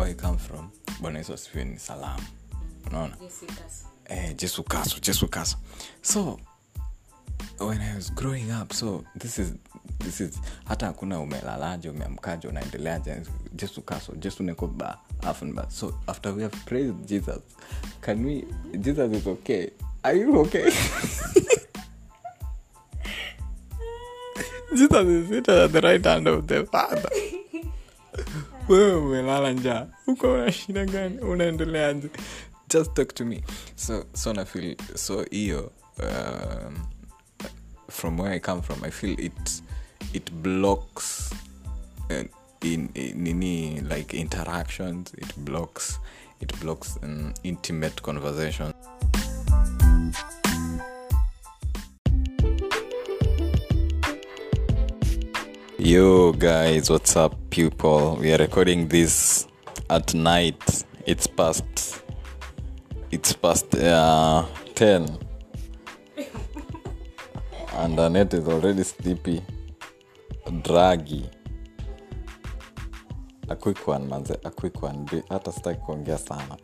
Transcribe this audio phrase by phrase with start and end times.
[0.00, 0.70] where I come from.
[1.00, 2.22] Bwana yesu asifiwe ni salamu
[2.86, 3.16] unaona?
[4.04, 5.56] Eh, jesu kaso jesu kaso
[6.02, 6.40] so
[7.60, 9.52] when i was growing up so this is
[9.98, 16.34] this is hata hakuna umelalaje umeamkaje unaendeleaje jesu kaso jesu niko ba afnba so after
[16.34, 17.42] we have praised jesus
[18.00, 18.44] can we
[18.78, 19.70] jesus is okay?
[20.02, 20.64] Are you okay?
[24.76, 27.10] Jesus is seated at the right hand of the father
[28.70, 29.86] wewe umelala njaa.
[30.06, 31.18] Uko na shida gani?
[31.18, 32.08] Unaendeleaje
[32.68, 33.42] just talk to me.
[33.76, 35.72] So so nafil so hiyo
[36.02, 36.76] um,
[37.88, 39.62] from where i come from i feel it
[40.12, 41.30] it blocks
[42.10, 42.24] uh,
[42.62, 45.98] in, in in like interactions it blocks
[46.40, 48.72] it blocks um, intimate conversation
[55.90, 58.16] yo guys what's up people?
[58.20, 59.48] We are recording this
[59.88, 60.84] at night.
[61.04, 62.04] It's past
[63.10, 64.46] it's past uh,
[64.76, 65.18] 10
[67.74, 69.42] and Annette is already sleepy.
[70.62, 71.28] Draggy.
[73.48, 75.06] a quick one manze a quick one.
[75.28, 76.56] Hata sitaki kuongea sana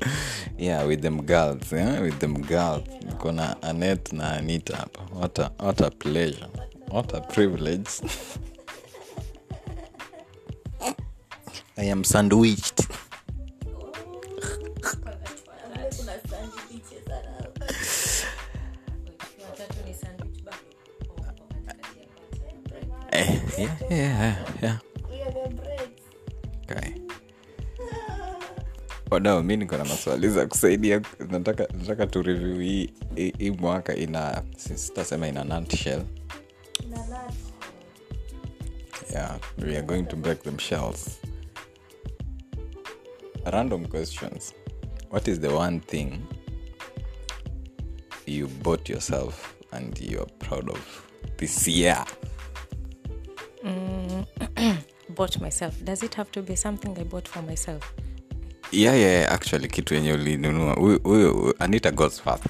[0.58, 2.00] yeah with them girls yeah?
[2.00, 6.48] with them girls niko na anet na anita hapa what a, what a pleasure
[6.90, 7.90] what a privilege
[11.76, 12.86] i am sandwiched
[23.12, 24.78] eh, yeah, yeah, yeah.
[26.70, 27.03] Okay.
[29.10, 31.00] Wadao mi niko na maswali za kusaidia.
[31.30, 32.90] Nataka, nataka tu review hii,
[33.38, 36.02] hii, mwaka ina sitasema ina nutshell
[39.14, 41.20] yeah we are going to break them shells.
[43.52, 44.52] Random questions.
[45.10, 46.26] What is the one thing
[48.26, 52.04] you bought yourself and youare proud of this year?
[55.10, 55.76] Bought myself.
[55.84, 57.92] Does it have to be something i bought for myself
[58.76, 60.74] yeah, yeah, actually kitu yenye ulinunua.
[60.74, 62.44] Huyu- anita goes first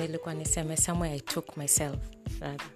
[0.00, 1.96] nilikuwa niseme somewhere i took myself
[2.40, 2.66] rather.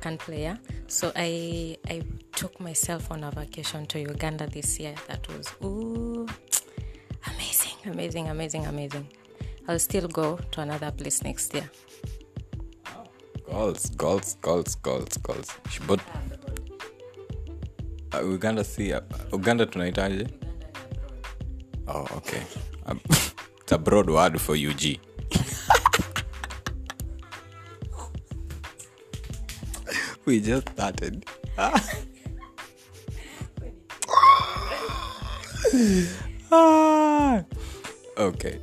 [0.00, 0.56] Can't play yeah?
[0.86, 4.94] so I, i took myself on a vacation to uganda this year.
[5.08, 6.26] That was ooh,
[7.26, 9.04] amazing amazing amazing amazing.
[9.68, 11.70] I'll still go to another place next year.
[13.50, 16.00] Goals goals goals goals goals she bought
[18.14, 19.00] uh, uganda si uh,
[19.32, 20.26] uganda tunahitaji
[21.88, 22.42] oh okay.
[22.86, 23.00] Um,
[23.62, 24.80] it's a broad word for ug
[30.24, 31.26] we just started.
[31.58, 31.84] Ah.
[38.16, 38.60] okay.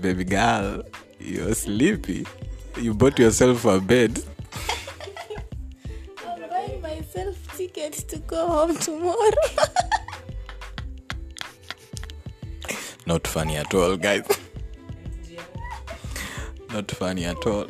[0.00, 0.82] Baby girl
[1.26, 2.24] you're sleepy.
[2.76, 4.22] You bought yourself a bed.
[6.24, 9.32] I'm buying myself tickets to go home tomorrow.
[13.06, 14.26] Not funny at all guys
[16.72, 17.66] not funny at all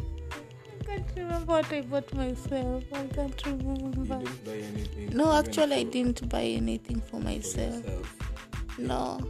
[1.16, 2.84] remember what I bought myself.
[2.92, 4.22] I can't remember.
[5.12, 7.84] No, actually, I didn't buy anything for myself.
[8.78, 9.20] No,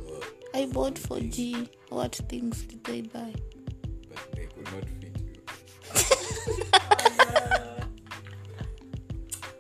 [0.55, 1.69] I bought for G.
[1.89, 3.35] What things did they buy?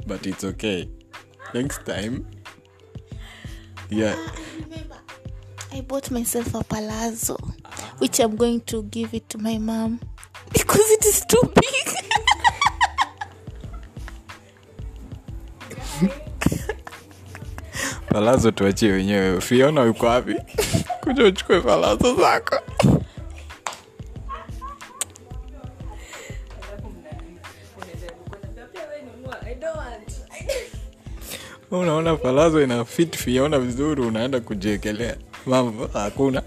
[0.06, 0.88] but it's okay
[1.52, 2.24] next time
[3.90, 4.14] yeah
[5.72, 7.36] I bought myself a palazzo,
[7.98, 10.00] which I'm going to give it to my mom
[10.52, 11.86] because it is too big.
[18.08, 19.40] palazzo tuachie wenyewe.
[19.40, 20.34] Fiona uko wapi.
[21.02, 22.56] Kuja uchukue palazzo zako.
[31.70, 36.42] Unaona falazo ina fit fiona vizuri unaenda kujiekelea mambo hakuna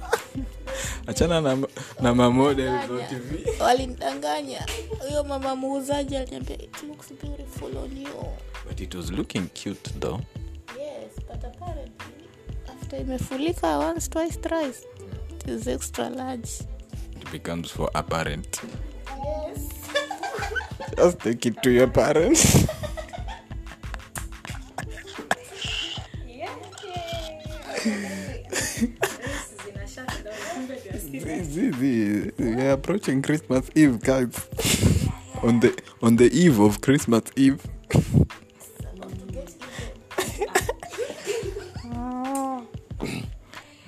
[1.07, 1.57] achana na,
[2.01, 2.79] na mamodel
[3.09, 4.65] tv Walinidanganya.
[4.99, 8.25] Huyo mama muuzaji aliniambia it looks beautiful on you.
[8.67, 10.19] but it was looking cute though
[10.77, 12.27] Yes, but apparently
[12.71, 14.85] after imefulika once, twice, thrice,
[15.31, 16.49] it is extra large.
[17.21, 18.61] it becomes for apparent
[19.25, 19.69] Yes.
[20.97, 22.65] just take it to your parents
[32.89, 34.33] approaching christmas eve guys.
[35.43, 35.69] On the
[36.01, 37.61] on the eve of christmas eve.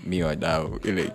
[0.06, 1.12] Mi wadau ile.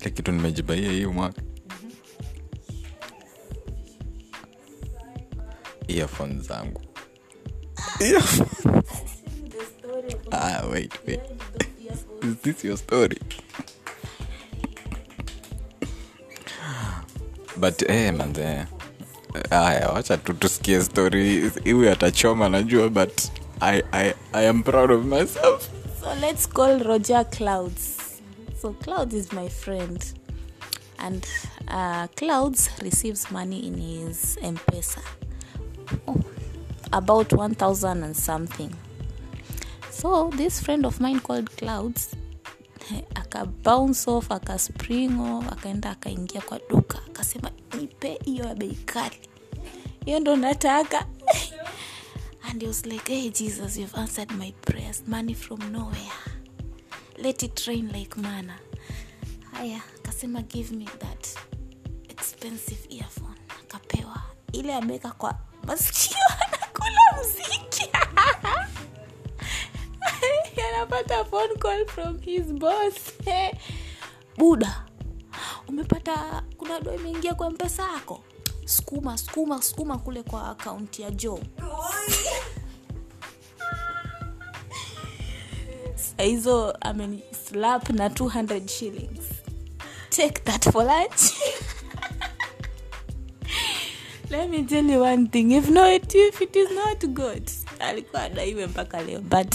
[0.00, 1.42] Ile kitu nimejibaia hiyo mwaka.
[5.88, 6.82] Earphone zangu.
[10.30, 11.20] Ah, wait, wait.
[12.24, 13.18] Is this your story?
[17.56, 18.66] but hey, manze
[19.50, 23.30] aya wacha tu tusikie story iwe atachoma najua but
[23.60, 25.68] I, I, i am proud of myself
[26.04, 28.20] So let's call Roger Clouds.
[28.54, 30.04] So Clouds is my friend,
[30.98, 31.26] and
[31.66, 35.00] uh, Clouds receives money in his M-Pesa,
[36.06, 36.20] oh,
[36.92, 38.76] about one thousand and something.
[39.94, 42.14] So this friend of mine called Clouds
[43.14, 47.50] akabounce off akaspring off akaenda akaingia kwa duka akasema
[47.80, 49.16] nipe hiyo ya bei kali.
[50.04, 51.06] Hiyo ndo nataka.
[52.50, 55.02] And he was like hey jesus you've answered my prayers.
[55.06, 56.12] Money from nowhere.
[57.18, 58.58] Let it rain like mana
[59.52, 61.28] haya akasema give me that
[62.08, 63.36] expensive earphone.
[63.60, 64.22] Akapewa.
[64.52, 67.90] Ile ameweka kwa masikio anakula mziki
[70.68, 73.12] anapata phone call from his boss.
[74.38, 74.84] Buda
[75.68, 78.20] umepata kuna do imeingia kwa mpesa yako?
[78.64, 81.40] Skuma skuma skuma kule kwa akaunti ya jo
[86.22, 89.24] hizo amenislap na 200 shillings.
[90.10, 91.32] Take that for lunch.
[94.30, 95.52] Let me tell you one thing.
[95.52, 97.50] If, no, if it is not good.
[97.78, 99.54] Alikuwa adaiwe mpaka leo but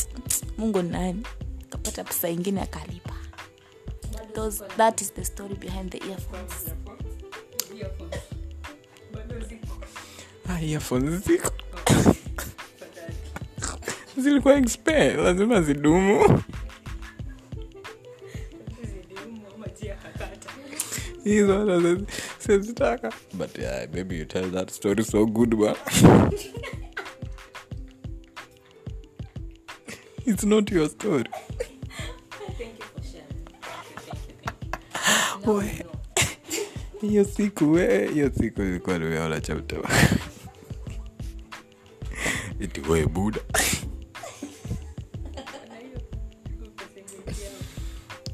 [0.60, 1.24] mungu nani?
[1.70, 3.14] Kapata pesa ingine akalipa.
[4.36, 5.02] Those, that
[10.50, 10.62] ah,
[14.18, 14.60] zilikuwa
[15.14, 16.42] lazima zidumu.
[21.24, 21.82] Hizo hata
[22.40, 22.64] sizi-
[23.34, 25.76] but yeah, maybe you tell that story so good ba
[30.26, 31.30] it's not your story.
[37.02, 39.90] Hiyo siku we hiyo siku ilikuwa nimeona chaptema
[42.60, 43.40] itiwe buda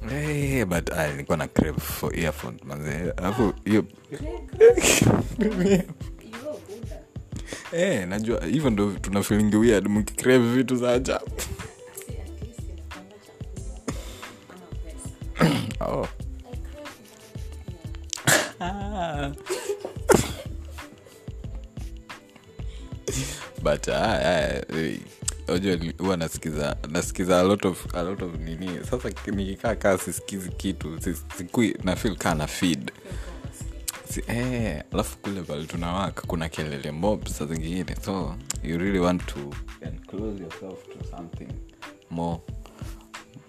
[0.09, 3.11] Hey, but ah, nilikuwa na crave for earphone manze.
[3.17, 3.85] Alafu hiyo
[7.71, 11.25] Eh, najua hivyo ndo tuna feeling weird mkicrave vitu za ajabu
[15.87, 16.07] oh.
[23.63, 24.99] But ah, ah, eh,
[25.47, 27.85] unajua huwa nasikiza nasikiza a lot of,
[28.39, 28.69] nini.
[28.91, 30.99] Sasa nikikaa kaa sisikizi kitu
[31.37, 32.91] sikui nafil kaa na feed.
[34.27, 37.95] Eh, alafu kule pale tunawaka kuna kelele mob sa zingine.
[38.05, 39.39] So you really want to
[39.81, 41.47] enclose yourself to something
[42.09, 42.39] more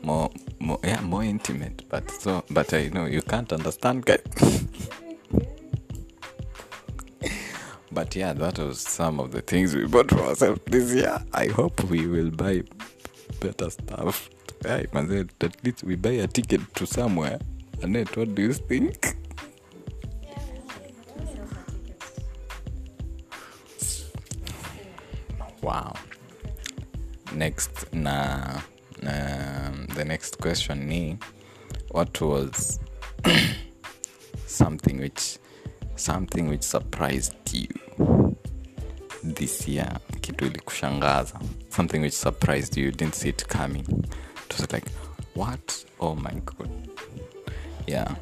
[0.06, 0.30] more,
[0.60, 4.22] more yeah more intimate but so but i know you can't understand guys
[7.92, 11.18] but yeah that was some of the things we bought for ourselves this year.
[11.32, 12.62] I hope we will buy
[13.40, 14.30] better stuff.
[14.64, 17.38] I said, at least we buy a ticket to somewhere.
[17.82, 19.16] Annette, what do you think?
[25.62, 25.94] Wow.
[27.32, 28.60] Next na
[29.02, 31.18] um, the next question ni
[31.90, 32.80] what was
[34.46, 35.38] something which
[35.96, 37.68] something which surprised you
[39.22, 39.98] this year?
[40.20, 41.40] Kitu ilikushangaza.
[41.68, 43.86] Something which surprised you, didn't see it coming.
[44.48, 44.88] It was like
[45.34, 45.84] what?
[46.00, 46.70] Oh my god.
[47.86, 48.14] Yeah.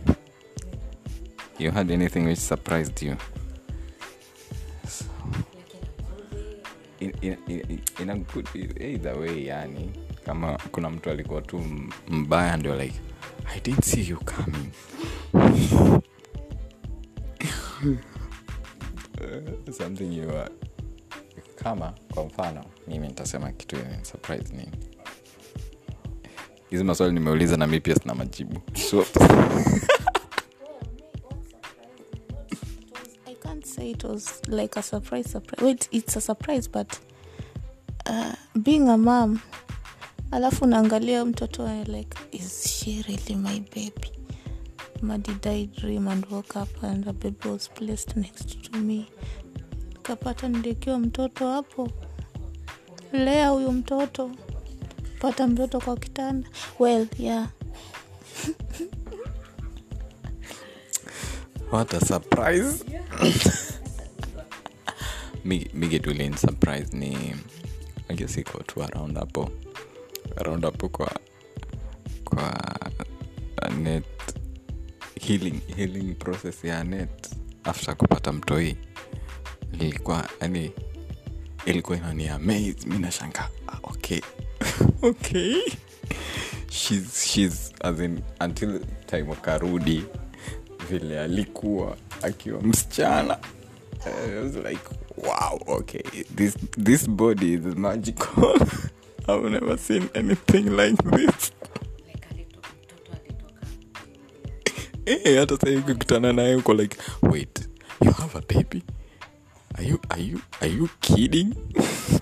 [1.58, 3.16] You had anything which surprised you?
[7.00, 11.60] In, in, in, in a good either way yani kama kuna mtu alikuwa tu
[12.08, 13.00] mbaya ndio like
[13.56, 14.70] i didn't see you coming
[19.78, 20.50] something you are
[21.56, 24.72] kama kwa mfano mimi nitasema kitu surprise nini
[26.70, 29.04] hizi maswali nimeuliza na mi pia sina majibu so
[33.74, 35.30] say it was like a surprise.
[35.30, 35.62] Surprise.
[35.62, 36.98] Wait, it's a surprise, but
[38.06, 39.42] uh, being a mom,
[40.34, 44.12] alafu naangalia mtoto like, is she really my baby?
[45.02, 49.06] Ma did I dream and woke up and a baby was placed next to me?
[50.02, 51.90] kapata nilikiwa mtoto hapo.
[53.12, 54.30] Lea huyu mtoto.
[55.20, 56.48] Pata mtoto kwa kitanda.
[56.78, 57.48] Well yeah.
[61.70, 62.84] What a surprise.
[65.44, 67.34] Mi- migetulin surprise ni
[68.08, 69.50] agesiko tu around hapo
[70.36, 71.10] around hapo kwa
[72.24, 72.54] kwa
[73.62, 74.04] uh, net
[75.20, 77.30] healing, healing process ya net
[77.64, 78.76] after kupata mtoi
[79.80, 80.72] ilikuwa yani
[81.66, 84.20] ilikuwa inani amaze mi nashanga ah, okay.
[85.02, 85.60] Okay.
[86.70, 88.00] She's, she's as
[88.40, 90.04] until time akarudi
[90.90, 93.38] vile alikuwa akiwa msichana.
[94.06, 94.80] I was like
[95.16, 96.02] wow okay.
[96.36, 98.58] This this body is magical
[99.28, 101.52] I've never seen anything like this.
[105.06, 107.68] Eh, hata sahii kukutana naye uko like wait
[108.04, 108.82] you have a baby?
[109.78, 111.54] Are you, are you, are you kidding?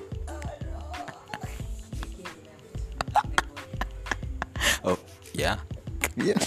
[4.84, 4.98] Oh
[5.34, 5.58] yeah.
[6.16, 6.38] Yeah.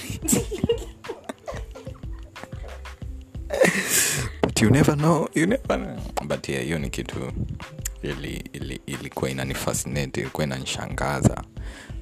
[4.41, 5.97] But you never know you never know.
[6.25, 7.31] But yeah hiyo ni kitu
[8.09, 11.43] ili, ili, ilikuwa inanifascinate ilikuwa inanishangaza.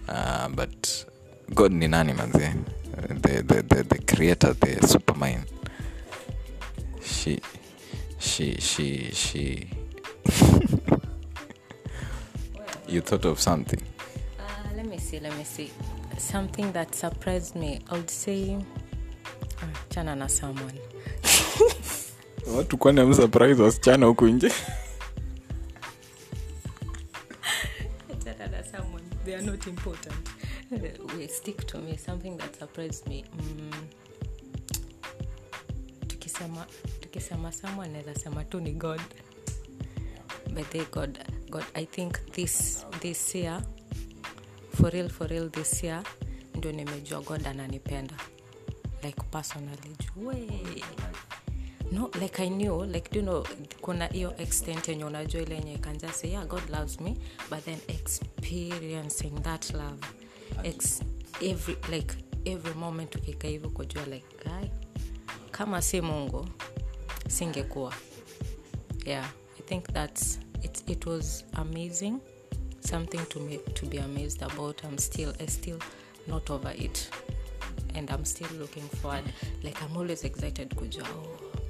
[0.07, 0.88] Uh, but
[1.50, 2.53] god ni nani manzie
[3.22, 5.39] the, the, the, the creator the supermin
[7.05, 7.39] she
[8.19, 9.67] she she she.
[12.88, 13.81] You thought of something?
[14.39, 14.43] Uh,
[14.75, 15.72] let me see, let me see.
[16.17, 20.74] Something that surprised me, I would say, uh, chana na someone.
[22.57, 24.51] watu kwani amsurprise wasichana huku nje
[29.25, 30.30] They are not important.
[31.18, 31.98] We stick to me.
[31.98, 33.25] Something that surprised me.
[33.38, 33.72] Mm,
[36.08, 36.65] tukisema
[37.00, 39.01] tukisema someone naweza sema tu god
[40.53, 43.63] but they god god i think this this year
[44.75, 46.03] for real for real this year
[46.56, 48.15] ndio nimejua god ananipenda
[49.03, 50.84] like personally jue
[51.94, 53.48] no like i knew like do you know
[53.82, 55.80] kuna hiyo extent yenye unajua ile yenye
[56.14, 57.18] say yeah god loves me
[57.50, 60.08] but then experiencing that love
[60.64, 61.02] Ex
[61.42, 64.70] every like every moment ukika hivyo kujua like guy
[65.52, 66.48] kama si mungu
[67.28, 67.94] singekuwa.
[69.06, 72.20] Yeah i think that's it, it was amazing.
[72.80, 74.84] Something to me to be amazed about.
[74.84, 75.80] I'm still i still
[76.28, 77.10] not over it.
[77.96, 79.24] And i'm still looking forward.
[79.64, 81.62] Like i'm always excited kujua oh,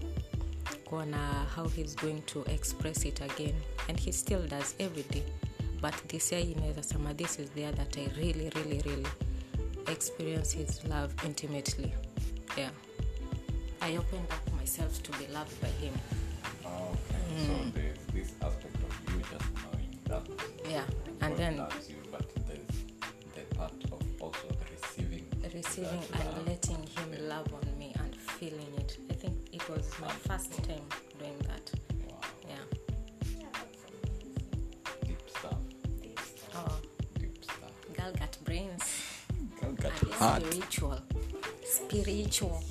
[1.55, 3.55] how he's going to express it again.
[3.89, 5.23] And he still does every day.
[5.81, 9.07] But this year inaweza sema this is the year that i really really really
[9.88, 11.93] experience his love intimately.
[12.57, 12.69] Yeah.
[13.81, 15.93] I opened up myself to be loved by him.
[16.65, 17.73] Okay so mm.
[17.73, 20.27] there's this aspect of you just knowing that
[20.69, 20.83] yeah
[21.21, 22.59] and then loves you but there's
[23.35, 28.97] the part of also receiving receiving and letting him love on me and feeling it
[29.63, 30.82] i think it was my first time
[31.20, 31.72] doing that.
[32.10, 32.20] Wow.
[32.50, 33.46] Yeah.
[35.05, 35.58] Deep stuff.
[36.55, 36.79] Oh.
[37.20, 37.96] Deep stuff.
[37.96, 38.84] Girl got brains.
[39.62, 40.43] Girl got heart.
[40.43, 41.00] spiritual.
[41.63, 42.63] Spiritual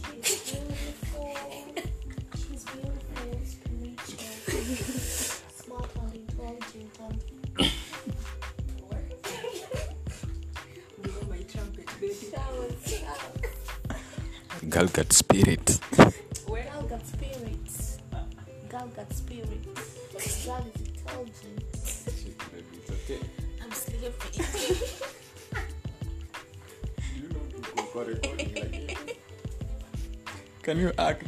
[30.82, 31.26] you act.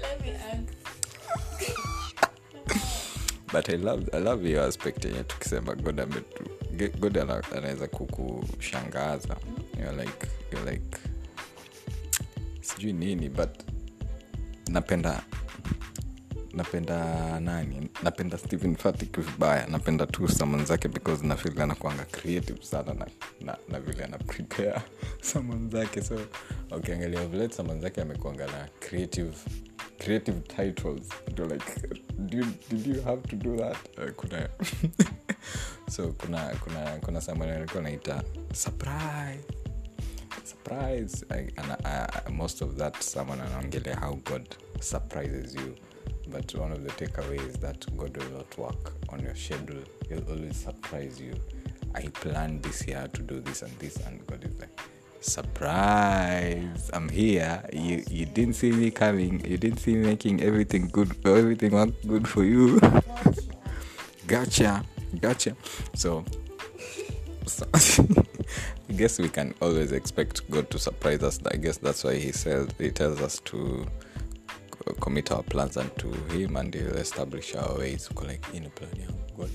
[0.00, 0.74] Let me act.
[3.52, 6.44] but i love, I love your aspect yenye tukisema god ametu
[6.98, 9.36] god anaweza kukushangaza.
[9.78, 10.98] You're like, you're like
[12.60, 13.50] sijui nini but
[14.68, 15.22] napenda
[16.52, 17.90] napenda nani?
[18.02, 19.66] Napenda stephen fatik vibaya.
[19.66, 23.06] Napenda tu samon zake because nafil anakuanga creative sana na,
[23.40, 24.82] na, na vile ana prepare
[25.20, 26.02] samon zake.
[26.02, 26.18] So
[26.76, 29.32] ukiangalia okay, vile manzake zake amekuanga na creative
[29.98, 31.08] creative titles.
[31.36, 31.64] Like
[32.26, 33.76] did, did you have to do that?
[33.98, 34.48] Uh, kuna
[35.90, 38.22] so kuna kuna kuna samon alikuwa naita
[38.52, 39.44] surprise.
[40.44, 41.52] Surprise and
[41.84, 44.46] uh, most of that someone anaongelea how god
[44.80, 45.74] surprises you.
[46.30, 50.30] But one of the takeaways is that god will not work on your schedule he'll
[50.30, 51.34] always surprise you.
[51.94, 54.80] I planned this year to do this and this and god is like
[55.20, 56.90] surprise!
[56.92, 57.62] I'm here.
[57.72, 59.44] You you didn't see me coming.
[59.44, 61.70] You didn't see me making everything good everything
[62.06, 62.80] good for you.
[64.26, 64.84] Gotcha.
[65.20, 65.56] Gotcha.
[65.94, 66.24] So,
[67.46, 67.66] so
[68.88, 71.40] i guess we can always expect god to surprise us.
[71.50, 73.86] I guess that's why he says he tells us to
[75.00, 78.08] commit our plans unto him and he'll establish our ways.
[78.08, 79.06] Uko like in plan yeah
[79.36, 79.50] god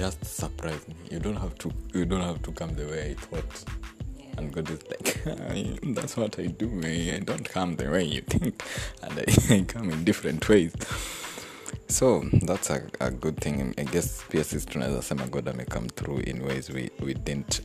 [0.00, 0.94] just surprise me.
[1.10, 3.64] You don't have to you don't have to come the way i thought.
[4.38, 5.22] And god is like
[5.94, 8.62] that's what i do i don't come the way you think.
[9.02, 10.72] And i, I come in different ways.
[11.88, 13.74] So that's a, a good thing.
[13.76, 17.60] I guess pia sisi tunaweza sema god ame come through in ways we, we didn't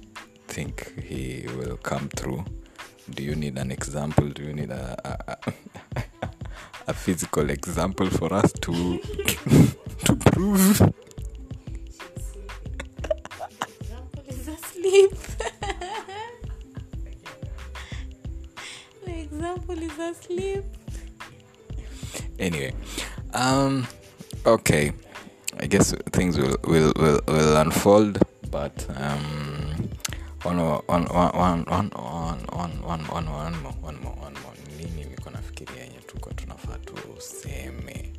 [0.47, 2.43] think he will come through.
[3.13, 4.27] Do you need an example?
[4.27, 5.37] Do you need a, a,
[5.95, 6.03] a,
[6.87, 8.99] a physical example for us to
[10.05, 10.81] to prove
[14.85, 15.11] is asleep.
[19.05, 20.63] the example is asleep.
[22.39, 22.73] anyway
[23.33, 23.85] um
[24.45, 24.91] okay
[25.59, 28.19] i guess things will will will, will unfold
[28.51, 29.89] but um
[30.43, 34.53] one more- one one one one one one one one more one more one more
[34.77, 38.13] nini niko nafikiria yenye tuko tunafaa tuseme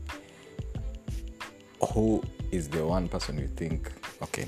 [1.81, 3.87] who is the one person you think
[4.21, 4.45] okay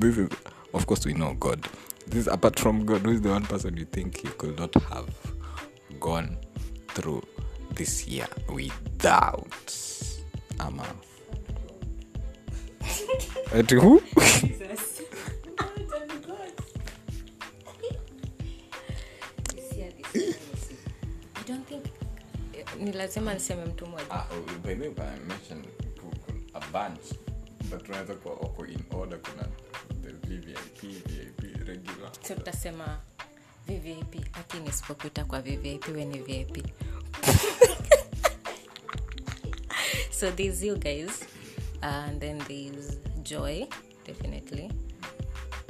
[0.00, 0.28] this is
[0.72, 1.66] of course we know god.
[2.06, 5.08] This apart from god who is the one person you think you could not have
[6.00, 6.36] gone
[6.88, 7.22] through
[7.74, 8.26] this year?
[8.52, 9.74] Without.
[10.60, 10.84] Ama.
[13.54, 14.02] Ati who?
[22.78, 24.04] Ni lazima niseme mtu mmoja.
[24.10, 24.26] Ah,
[27.70, 29.48] but tunaweza kuwa wako in order kuna
[32.28, 32.98] so tutasema
[33.66, 36.58] vvip lakini isipokuita kwa vvip we ni vip
[40.18, 41.24] so there's you guys
[41.80, 43.66] and then there's joy
[44.06, 44.70] definitely.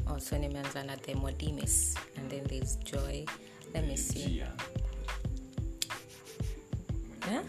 [0.06, 3.24] Also nimeanza na the modimis and then there's joy.
[3.74, 4.42] Let me see.
[7.28, 7.42] Yeah?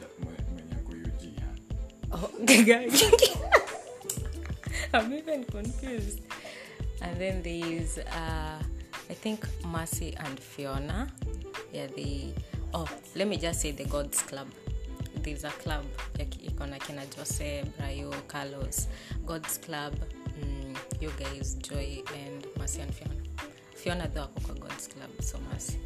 [2.11, 2.29] Oh.
[4.93, 6.19] I'm even confused.
[7.01, 8.61] And then there's, uh,
[9.13, 11.07] I think Mercy and Fiona.
[11.71, 12.33] Yeah, the.
[12.73, 14.47] Oh, let me just say the Gods Club.
[15.21, 15.85] There's a club
[16.17, 18.87] iko na kina Jose, Brayo, Carlos.
[19.23, 19.93] Gods Club.
[20.41, 23.13] Mm, you guys, Joy and Mercy and Fiona.
[23.75, 25.77] Fiona though ako kwa Gods Club, so Mercy.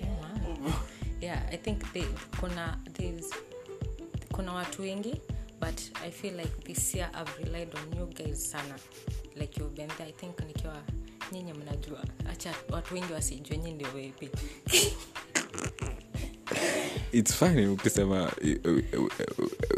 [0.00, 0.72] Yeah,
[1.20, 2.04] yeah i think they,
[2.40, 3.30] kuna there's,
[4.32, 5.20] kuna watu wengi
[5.60, 8.74] but i feel like this year i've relied on you guys sana
[9.36, 10.82] like you've i think nikiwa
[11.32, 12.04] nyinyi mnajua.
[12.32, 14.30] Acha watu wengi wasijue nyi ndio wepi.
[17.12, 18.32] It's fine ukisema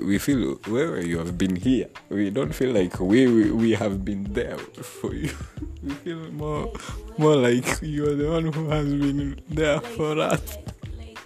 [0.06, 1.88] we feel where you have been here.
[2.10, 5.30] We don't feel like we, we, we have been there for you.
[5.82, 6.72] We feel more
[7.18, 10.58] more like you're the one who has been there for us.
[10.98, 11.18] Like,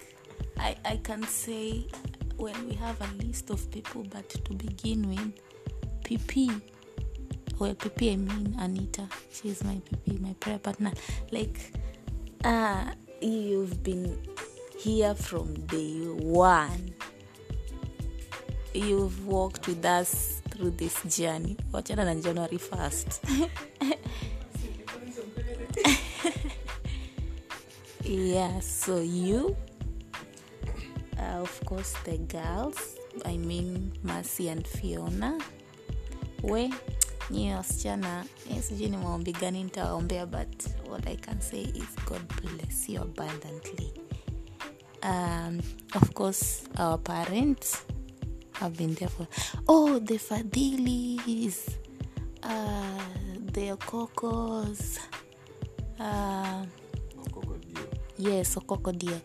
[0.57, 1.85] I, I can say
[2.37, 5.33] when we have a list of people, but to begin with,
[6.03, 6.61] PP.
[7.59, 9.07] Well, PP, I mean Anita.
[9.31, 10.91] She's my PP, my prayer partner.
[11.31, 11.71] Like,
[12.43, 14.17] uh, you've been
[14.77, 16.93] here from day one.
[18.73, 21.57] You've walked with us through this journey.
[21.71, 23.49] Wachana na January 1st.
[28.03, 29.55] yeah, so you
[31.23, 35.37] uh, of course the girls i mean mercy and fiona
[36.41, 36.71] we
[37.29, 42.21] nyie wasichana eh, sijui ni maombi gani nitawaombea but what i can say is god
[42.41, 43.91] bless you abundantly.
[45.03, 45.59] Um,
[45.95, 47.83] of course our parents
[48.53, 49.27] have been there for
[49.67, 51.67] oh the fadhilis
[52.43, 53.03] uh,
[53.51, 54.99] the cocos
[55.99, 56.65] uh,
[58.17, 59.21] yes okoko dear.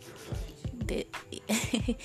[0.87, 1.07] The,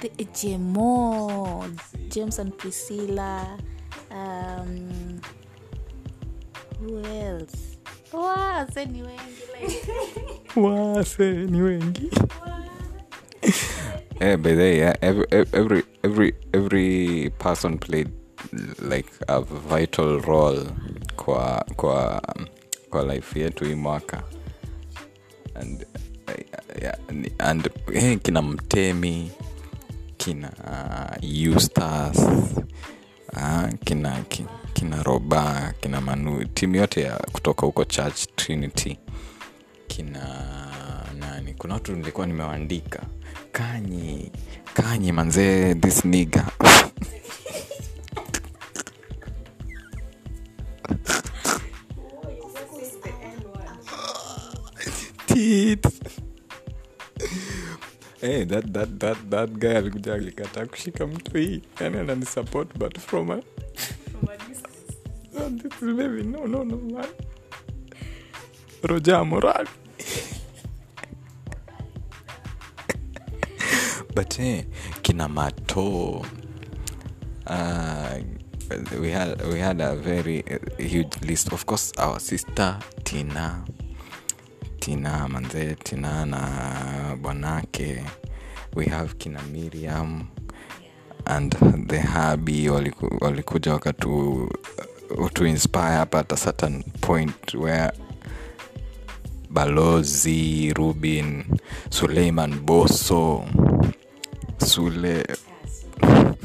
[0.00, 1.70] the jemo
[2.08, 3.58] james and priscilla
[8.30, 9.92] wase ni wengi like
[10.60, 12.10] wase ni wengi.
[14.20, 18.10] Yeah, by the way, yeah, every, every every every person played
[18.78, 20.66] like a vital role
[21.16, 22.22] kwa kwa
[22.90, 24.22] kwa life yetu hii mwaka.
[25.54, 25.86] And
[26.82, 26.94] yeah,
[27.38, 29.30] and eh, kina mtemi
[30.16, 32.22] kina uh, Eustace
[33.32, 38.98] uh, kina ki, kina roba kina manu timu yote ya kutoka huko church trinity.
[39.86, 40.22] Kina
[41.18, 41.54] nani?
[41.54, 43.02] Kuna watu nilikuwa nimewaandika.
[43.52, 44.32] Kanyi
[44.74, 46.04] kanyi manzee this
[55.26, 55.86] Tit.
[58.20, 61.62] Hey, that, that, that, that guy alikuja alikataa kushika mtu hii.
[61.80, 63.42] Yani ananisupport but from a,
[65.32, 66.22] this is baby.
[66.22, 67.06] No, no, no, man.
[68.82, 69.66] Roja moral.
[74.14, 74.64] but eh,
[75.02, 76.24] kina mato
[77.46, 78.18] uh,
[79.00, 83.64] we had we had a very uh, huge list of course our sister tina
[84.80, 88.04] tina manze tina na bwanake
[88.74, 90.28] we have kina miriam
[91.26, 91.52] and
[91.88, 94.48] the habi waliku, walikuja wakatu
[95.34, 97.92] to inspire up at a certain point where
[99.50, 101.44] balozi rubin
[101.90, 103.44] suleiman boso
[104.58, 105.24] sule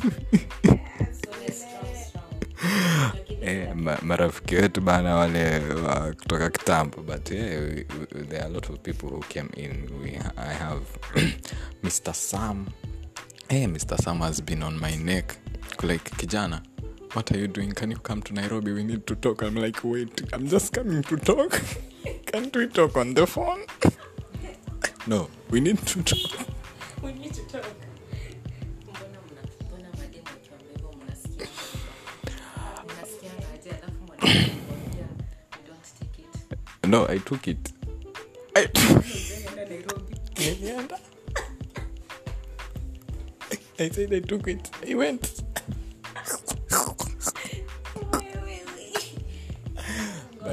[3.42, 8.48] Eh, ma- marafiki wetu bana wale wa kutoka kitambo but yeah, we, we, there are
[8.48, 9.88] a lot of people who came in.
[10.04, 10.82] We, i have
[11.84, 12.66] mr sam.
[13.50, 15.36] Hey, mr sam has been on my neck
[15.84, 16.62] like kijana
[17.16, 17.72] what are you doing?
[17.72, 18.74] Can you come to nairobi?
[18.74, 19.42] We need to talk.
[19.42, 21.62] I'm like wait i'm just coming to talk.
[22.26, 23.66] Can't we talk on the phone?
[25.08, 26.48] No we need to talk.
[36.86, 37.72] No i took it.
[38.56, 38.66] I
[40.36, 41.00] Nilienda.
[43.80, 44.70] I said I took it.
[44.88, 45.42] I went.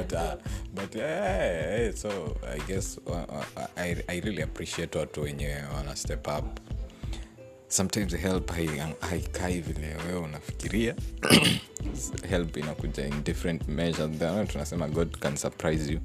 [0.03, 0.35] But uh,
[0.73, 6.27] but yeah, so I guess uh, uh, I, I really appreciate watu wenye wana step
[6.27, 6.59] up.
[7.67, 8.51] Sometimes help
[8.99, 10.95] haikai vile wewe unafikiria.
[12.29, 15.99] Help inakuja in different measures tunasema god can surprise you.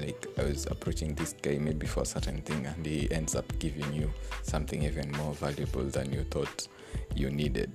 [0.00, 3.58] Like i was approaching this guy maybe for a certain thing and he ends up
[3.58, 4.10] giving you
[4.42, 6.68] something even more valuable than you thought
[7.14, 7.70] you needed.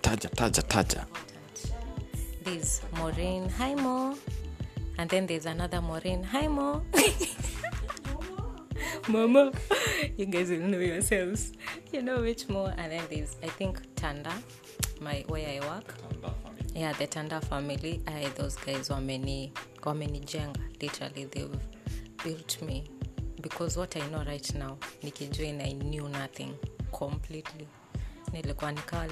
[0.00, 1.06] Taja taja taja
[2.42, 3.48] There's Maureen.
[3.50, 4.16] Hi, Mo.
[4.98, 6.22] And then there's another Maureen.
[6.22, 6.82] Hi, Mo.
[9.08, 9.52] Mama.
[10.16, 11.52] You guys will know yourselves.
[11.92, 12.66] You know which Mo.
[12.76, 14.32] And then there's, I think, Tanda,
[15.00, 15.94] my where I work.
[15.98, 16.34] Tanda
[16.74, 18.02] Yeah, the Tanda family.
[18.06, 19.52] I, those guys were many,
[19.84, 20.60] were many jenga.
[20.80, 21.58] Literally, they've
[22.22, 22.84] built me.
[23.40, 26.56] Because what I know right now, Nikki Jane, I knew nothing
[26.92, 27.68] completely
[28.32, 29.06] nilikuwa nikaa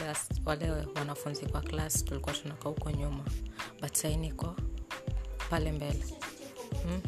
[0.44, 3.24] wale, wanafunzi kwa klas tulikuwa tunakaa huko nyuma.
[3.80, 4.56] But sai niko
[5.50, 6.04] pale mbele.
[6.82, 7.00] Hmm?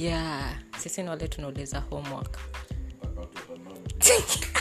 [0.00, 2.38] yeah sisi ni wale tunauliza homework.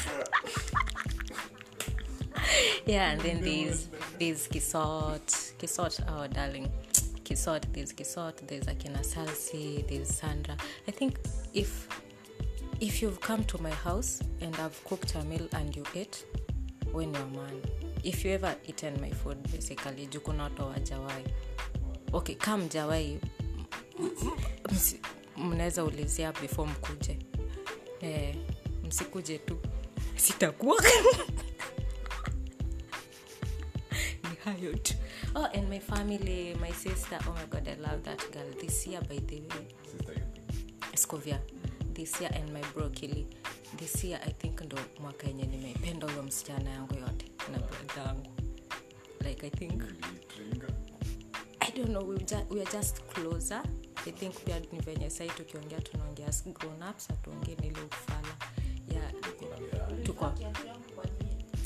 [2.85, 3.87] Yeah and then there's
[4.19, 6.67] there's kisot kisot oh darling.
[7.23, 10.57] Kisot there's kisot there's akina salsi there's sandra.
[10.87, 11.15] I think
[11.53, 11.87] if
[12.79, 16.25] if you've come to my house and i've cooked a meal and you ate
[16.93, 17.61] when you're man.
[18.03, 21.23] If you ever eaten my food basically juu kuna watu wajawai
[22.13, 23.19] okay ka jawai
[25.37, 27.19] mnaweza ulizia before mkuje.
[28.01, 28.35] Eh,
[28.87, 29.57] msikuje tu.
[30.15, 30.81] Sitakuwa
[34.23, 34.93] ni hayo tu.
[35.35, 38.53] Oh and my family my sister oh my god i love that girl.
[38.61, 39.67] This year by the way.
[40.95, 41.39] Scovia
[41.93, 42.89] this year and my bro
[43.77, 48.31] this year i think ndo mwaka yenye nimeipenda huyo msichana yangu yote na brother yangu
[49.27, 49.83] like i think
[51.59, 53.63] i don't know we, ju- we are just closer.
[54.07, 58.35] I think pia ni venye sai tukiongea tunaongea grown ups hatuongee nile ufala.
[58.91, 59.11] Yeah.
[60.03, 60.33] Tuko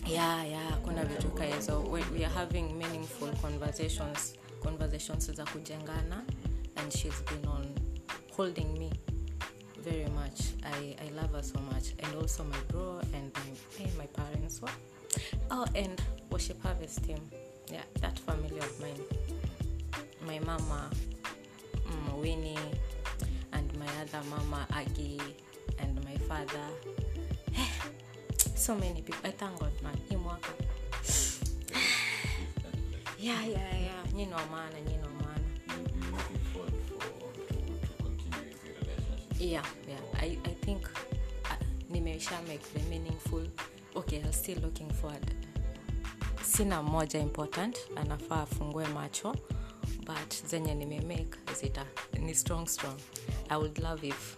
[0.08, 1.32] yeah yeah kuna vitu
[1.92, 6.24] we, we are having meaningful conversations conversations za kujengana
[6.76, 7.66] and she's been on
[8.38, 8.92] holding me
[9.90, 10.54] very much.
[10.64, 11.94] I, I love her so much.
[12.00, 13.42] And also my bro and my,
[13.78, 14.72] hey, my parents what?
[15.52, 17.22] oh and worship harvest team.
[17.72, 19.02] Yeah that family of mine.
[20.26, 20.90] My mama
[21.88, 22.58] mm, winnie
[23.54, 25.22] and my other mama agi
[25.80, 26.68] and my father.
[28.56, 29.22] So many people.
[29.24, 29.96] I thank god man.
[30.20, 30.52] Mwaka
[33.20, 34.04] yeah yeah yeah.
[34.14, 35.48] Nyino maana nyino maana
[39.40, 40.00] yeah yeah.
[40.24, 40.82] I, I think
[41.46, 41.56] uh,
[41.90, 43.44] nimesha make the meaningful.
[43.96, 45.26] Okay i'm still looking forward
[46.44, 49.36] sina moja important anafaa afungue macho
[50.06, 51.86] but zenye nimemake zita
[52.20, 52.98] ni strong strong.
[53.50, 54.38] I would love if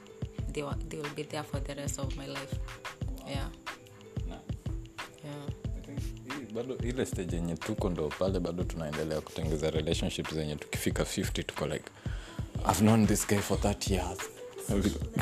[0.54, 2.56] they, were, they will be there for the rest of my life.
[3.28, 3.50] Yeah.
[6.54, 11.68] Bado ile stage yenye tuko ndo pale bado tunaendelea kutengeza relationship zenye tukifika 50 tuko
[11.68, 11.86] like
[12.72, 14.20] i've known this guy for 30 years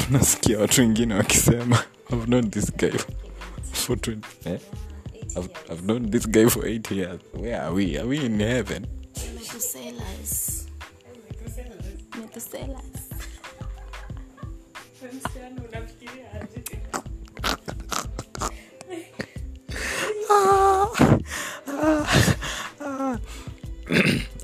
[0.06, 1.84] tunasikia watu wengine wakisema
[2.14, 2.92] i've known this guy
[3.74, 4.60] for 20 eh?
[5.38, 7.20] I've, i've known this guy for 8 years.
[7.34, 7.98] Where are we?
[7.98, 8.88] Are we in heaven?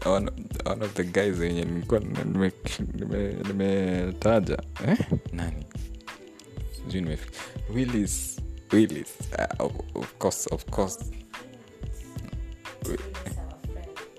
[0.06, 2.52] One of the guys wenye nilikuwa nime-
[4.14, 4.98] nime- nimetaja eh?
[5.32, 5.66] nani?
[6.76, 7.30] Sijui nimefi
[7.74, 8.40] willis
[8.74, 9.08] willis.
[9.60, 11.00] Uh, of, of course of course.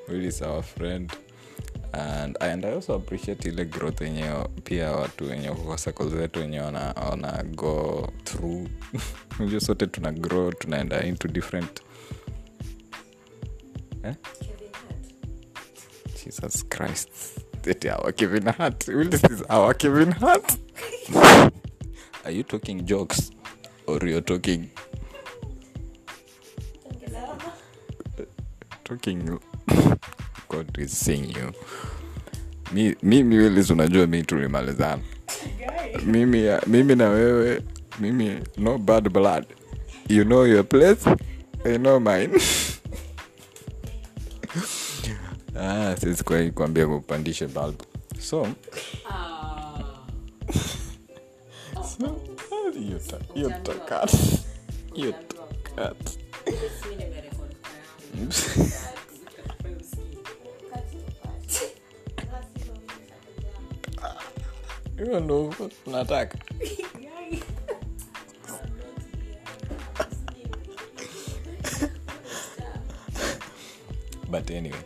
[0.08, 1.12] Willis our friend.
[1.92, 4.30] And, and i also appreciate ile growth yenye
[4.64, 8.68] pia watu wenye kwa circle zetu wenye wana, wana go through.
[9.38, 11.80] Hivyo sote tuna grow tunaenda into different.
[14.02, 14.14] Eh?
[16.24, 17.33] Jesus Christ.
[17.64, 18.86] That our Kevin Hart.
[18.88, 20.56] Will this is our Kevin Hart?
[22.24, 23.30] Are you talking jokes?
[23.86, 24.70] Or you're talking
[28.84, 29.40] talking
[30.48, 31.52] God is seeing you.
[32.72, 35.02] Mi, mimi Willis unajua mi tulimalizana.
[36.06, 37.62] Mimi, mimi na wewe
[38.00, 39.46] mimi no bad blood.
[40.08, 41.06] You know your place,
[41.64, 42.38] I know mine.
[45.96, 47.82] siwezi kwa kuambia kupandishe bulb.
[48.20, 48.48] So
[51.82, 52.20] So,
[65.04, 65.54] hiyo ndo
[65.86, 66.38] nataka.
[74.30, 74.80] But anyway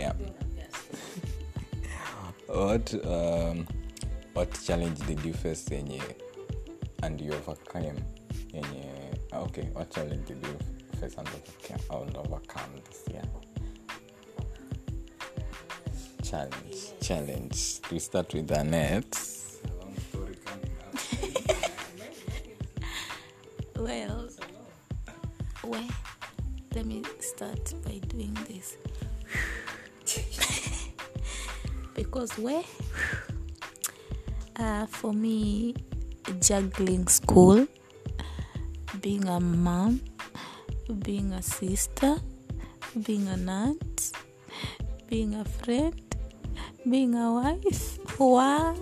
[0.00, 0.14] yeah
[2.54, 3.66] what um,
[4.32, 6.02] what challenge did you face yenye
[7.02, 7.96] and you overcame
[8.52, 8.86] yenye
[9.32, 10.58] ah, okay what challenge did you
[11.00, 13.22] face and overcome, and overcome this year
[16.22, 19.14] challenge challenge we start with Annette
[23.76, 24.28] Well,
[25.62, 25.88] where?
[26.74, 28.76] Let me start by doing this.
[31.94, 32.64] because where?
[34.56, 35.74] Uh, for me,
[36.40, 37.66] juggling school,
[39.00, 40.00] being a mom,
[41.00, 42.16] being a sister,
[43.02, 44.12] being an aunt,
[45.08, 45.94] being a friend,
[46.88, 47.98] being a wife.
[48.18, 48.76] Wow.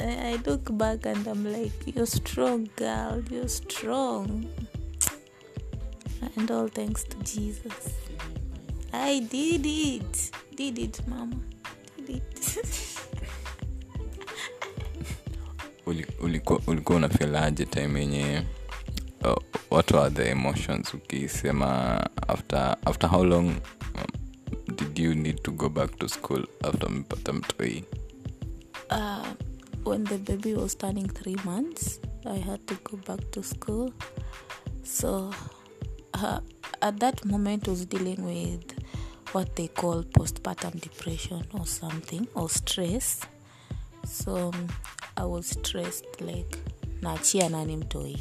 [0.00, 3.22] I, I look back and I'm like, you're strong, girl.
[3.30, 4.46] You're strong.
[6.36, 7.94] And all thanks to Jesus.
[8.94, 10.30] I did it.
[10.54, 11.36] Did it, mama.
[12.06, 12.58] Did it.
[16.22, 17.08] Ulikuwa ulikuwa
[17.66, 18.42] time yenye
[19.24, 19.36] uh,
[19.70, 24.06] what are the emotions ukisema after after how long um,
[24.76, 27.84] did you need to go back to school after mpata mtoi
[28.90, 29.26] uh,
[29.84, 33.92] when the baby was turning three months, I had to go back to school.
[34.82, 35.32] So
[36.14, 36.40] uh,
[36.82, 38.73] at that moment, was dealing with
[39.34, 43.20] what they call postpartum depression or something or stress.
[44.06, 44.68] So um,
[45.16, 46.56] I was stressed like
[47.02, 48.18] naachia nani mtoi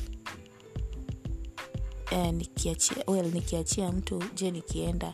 [2.12, 5.14] eh, nikiachia well nikiachia mtu je nikienda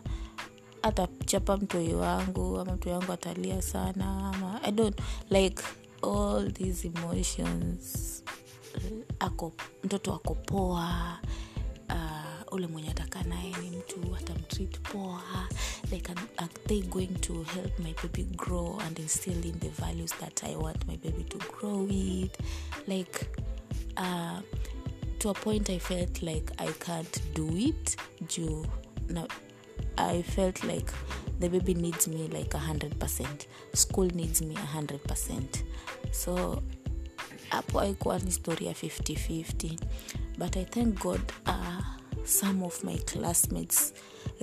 [0.82, 5.64] atachapa mtoi wangu ama mtoi wangu atalia sana ama i don't like
[6.02, 8.24] all these emotions
[9.20, 11.20] ako mtoto ako poa
[11.90, 15.48] uh, ule mwenye atakaa naye ni mtu atamtreat poa
[15.92, 20.12] like are, are they going to help my baby grow and instill in the values
[20.20, 22.38] that i want my baby to grow with.
[22.88, 23.28] Like
[23.98, 24.40] uh,
[25.20, 27.96] to a point i felt like i can't do it
[29.10, 29.28] na
[29.98, 30.92] i felt like
[31.40, 32.96] the baby needs me like 100
[33.74, 35.48] school needs me 100
[36.12, 36.64] so
[37.50, 39.80] hapo haikuwa ni story ya 5050
[40.38, 43.93] but i thank god uh, some of my classmates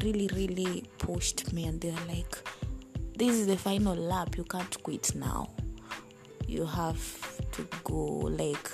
[0.03, 2.37] really really pushed me and they're like
[3.17, 5.49] this is the final lap you can't quit now.
[6.47, 8.71] You have to go like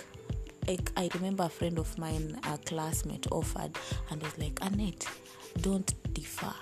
[0.67, 3.77] like i remember a friend of mine a classmate offered
[4.11, 5.07] and was like annette
[5.61, 6.55] don't defer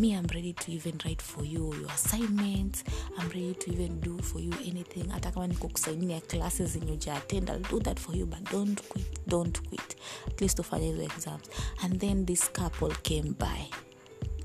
[0.00, 2.84] me i'm ready to even write for you your assignments.
[3.18, 5.08] I'm ready to even do for you anything.
[5.10, 9.20] Hata kama niko kusainia classes zenye ujaattend i'll do that for you but don't quit
[9.28, 9.96] don't quit.
[10.26, 11.50] At least ufanye hizo exams.
[11.82, 13.68] And then this couple came by.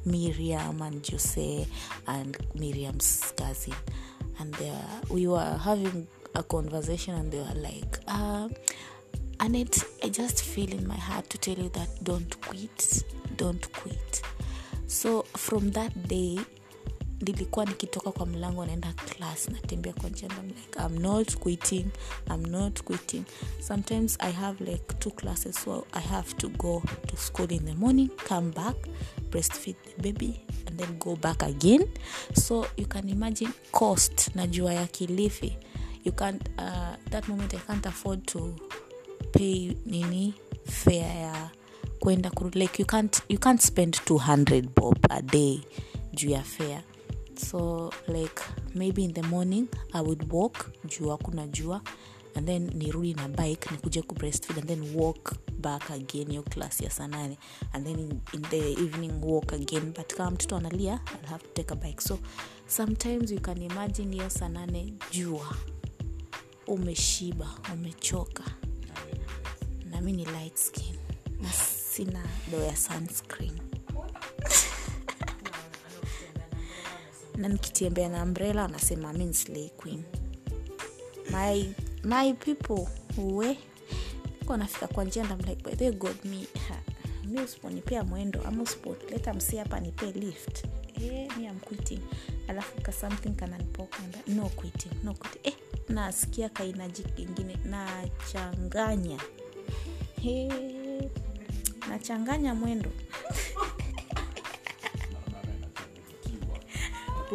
[0.06, 1.68] Miriam and jose
[2.08, 3.74] and miriam's cousin
[4.40, 4.72] and they
[5.10, 8.48] we were having a conversation and they were like uh,
[9.40, 13.04] Annette, I just feel in my heart to tell you that don't quit,
[13.36, 14.22] don't quit.
[14.88, 16.40] So from that day
[17.22, 21.86] nilikuwa nikitoka kwa mlango naenda class natembea kwa njia like I'm not quitting,
[22.28, 23.24] I'm not quitting.
[23.68, 27.74] Sometimes I have like two classes so I have to go to school in the
[27.74, 28.76] morning, come back,
[29.32, 31.88] breastfeed the baby and then go back again.
[32.34, 35.58] So you can imagine cost najua ya Kilifi.
[36.04, 38.56] You can't uh, that moment I can't afford to
[39.32, 40.34] pay nini
[40.66, 41.50] fare ya
[42.06, 45.62] kwenda kurudi like you can't, you can't spend 200 bob a day
[46.14, 46.84] juu ya fare.
[47.36, 48.42] So like
[48.76, 51.82] maybe in the morning i would walk juu hakuna jua
[52.36, 56.82] and then nirudi na bike nikuje ku breastfeed and then walk back again hiyo class
[56.82, 57.10] ya saa
[57.74, 59.94] and then in, in the evening walk again.
[59.94, 62.02] But kama mtoto analia i'll have to take a bike.
[62.02, 62.20] So
[62.68, 64.68] sometimes you can imagine hiyo saa
[65.12, 65.56] jua
[66.68, 68.44] umeshiba umechoka.
[69.92, 70.96] Na ni light skin
[71.96, 73.56] sina do ya sunscreen.
[77.38, 79.26] Na nikitembea na umbrella anasema mi
[79.70, 80.04] queen.
[81.32, 83.58] My, my people uwe.
[84.58, 86.48] Nafika kwa njia like god me
[87.26, 90.66] mi usiponipea mwendo ama usipoleta msi hapa nipee lift.
[91.04, 92.00] Eh, mi amquiting
[92.48, 95.40] alafu ka something kananipoka no quitting no quitting.
[95.48, 95.54] Eh,
[95.90, 99.20] nasikia kainaji kingine nachanganya.
[100.22, 100.50] He,
[101.96, 102.92] nachanganya mwendo.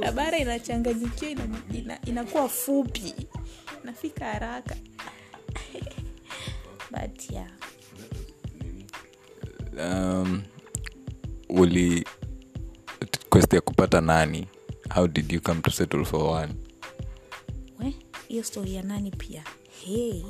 [0.00, 1.44] Barabara inachanganyikiwa ina,
[1.74, 3.14] ina, inakuwa fupi.
[3.84, 4.76] Nafika haraka.
[6.90, 7.50] But yeah.
[9.78, 10.42] Um,
[11.48, 12.04] uli
[13.30, 14.48] quest ya kupata nani?
[14.94, 16.54] How did you come to settle for one?
[17.78, 17.94] We
[18.28, 19.44] hiyo stori ya nani pia?
[19.84, 20.22] Hey.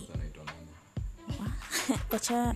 [2.10, 2.54] wacha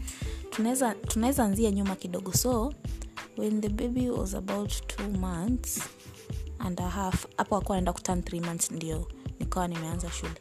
[1.09, 2.33] tunaweza anzia nyuma kidogo.
[2.33, 2.75] So
[3.37, 5.81] when the baby was about two months
[6.59, 9.09] and a half hapo akuwa naenda kutan three months ndio
[9.41, 10.35] nikawa nimeanza shule.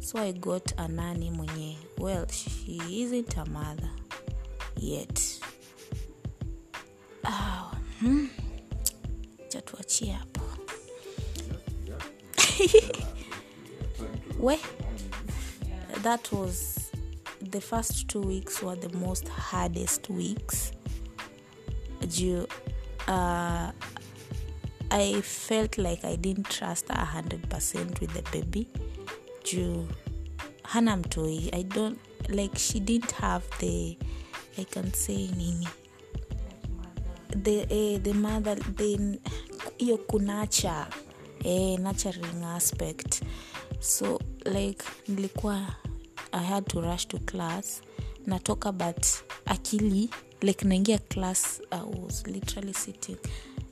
[0.00, 3.90] So i got a nani mwenye well she isn't a mother
[4.80, 5.20] yet.
[7.24, 8.28] Oh, hmm.
[9.48, 10.40] chatuachie hapo.
[14.40, 14.58] We
[16.02, 16.83] that was
[17.50, 20.72] the first two weeks were the most hardest weeks.
[22.08, 22.46] Due
[23.08, 23.70] uh,
[24.90, 28.68] i felt like i didn't trust a hundred percent with the baby.
[29.44, 29.86] Juu
[30.62, 31.50] hana mtoi.
[31.54, 33.96] I don't like she didn't have the
[34.58, 35.66] i can say nini?
[37.36, 39.18] The, eh, the mother the
[39.78, 40.86] hiyo kunacha
[41.44, 43.22] eh, nurturing aspect.
[43.80, 45.66] So like nilikuwa
[46.34, 47.82] i had to rush to class.
[48.26, 49.06] Natoka but
[49.46, 50.10] akili
[50.42, 53.16] like naingia class i was literally sitting.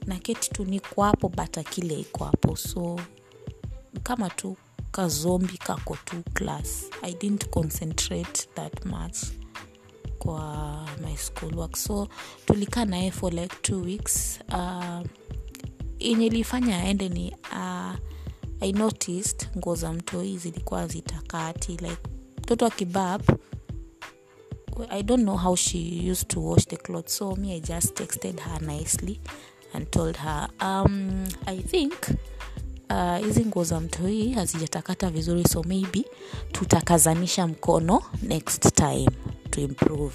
[0.07, 2.57] Na keti tu niko hapo but akili iko hapo.
[2.57, 3.01] So
[4.03, 4.57] kama tu
[4.92, 9.16] kazombi kako tu class i didn't concentrate that much
[10.18, 12.09] kwa my school work so
[12.46, 14.38] tulikaa naye for like two weeks.
[14.48, 15.01] Uh,
[15.98, 17.94] yenye ilifanya aende ni uh,
[18.61, 21.96] i noticed nguo za mtoi zilikuwa zitakati like
[22.53, 23.23] mtoto akibab
[24.91, 25.79] i don't know how she
[26.11, 29.21] used to wash the cloth so me i just texted her nicely
[29.73, 31.95] and told her um, i think
[33.25, 36.05] hizi uh, nguo za mtoi hazijatakata vizuri so maybe
[36.53, 39.11] tutakazanisha mkono next time
[39.51, 40.15] to improve.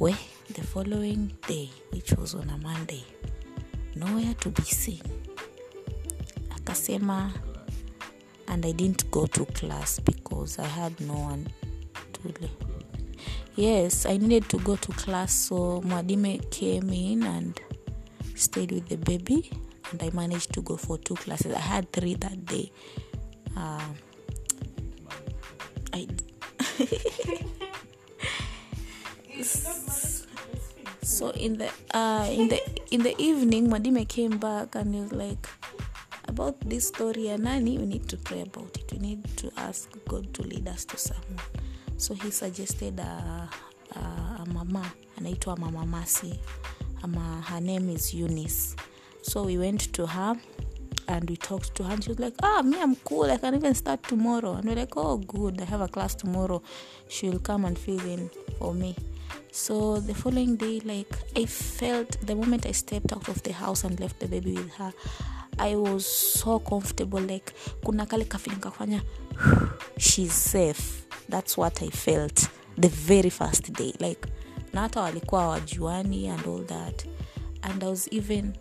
[0.00, 0.14] We
[0.52, 3.02] the following day which was on a monday
[3.96, 5.02] nowhere to be seen.
[6.56, 7.32] Akasema
[8.48, 11.48] and i didn't go to class because i had no one
[12.12, 12.32] to
[13.56, 17.60] yes i needed to go to class so mwadime came in and
[18.34, 19.50] stayed with the baby
[19.90, 21.54] and i managed to go for two classes.
[21.54, 22.72] I had three that day.
[23.56, 23.86] Uh,
[25.92, 26.08] I,
[31.02, 35.12] so in the uh, in the in the evening mwadime came back and he was
[35.12, 35.48] like
[36.28, 38.92] about this story ya we need to pray about it.
[38.92, 41.44] We need to ask god to lead us to someone.
[41.96, 43.48] So he suggested a,
[43.96, 44.84] a, a mama
[45.18, 46.38] anaitwa mama masi
[47.02, 48.76] ama her name is eunice.
[49.22, 50.36] So we went to her
[51.08, 53.30] and we talked to her and she was like ah me i'm cool.
[53.30, 54.54] I can even start tomorrow.
[54.54, 55.60] And we're like oh good.
[55.60, 56.62] I have a class tomorrow.
[57.08, 58.96] She'll come and fill in for me.
[59.50, 63.84] So the following day like i felt the moment i stepped out of the house
[63.84, 64.92] and left the baby with her
[65.58, 66.06] i was
[66.40, 67.52] so comfortable like
[67.84, 69.02] kuna kale kafeeling kafanya
[69.98, 71.06] she's safe.
[71.28, 72.48] That's what i felt
[72.78, 73.92] the very first day.
[74.00, 74.28] Like
[74.72, 77.06] na hata walikuwa wajuani and all that.
[77.62, 78.52] And i was even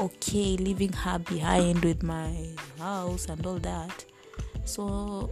[0.00, 4.04] okay leaving her behind with my house and all that.
[4.64, 5.30] So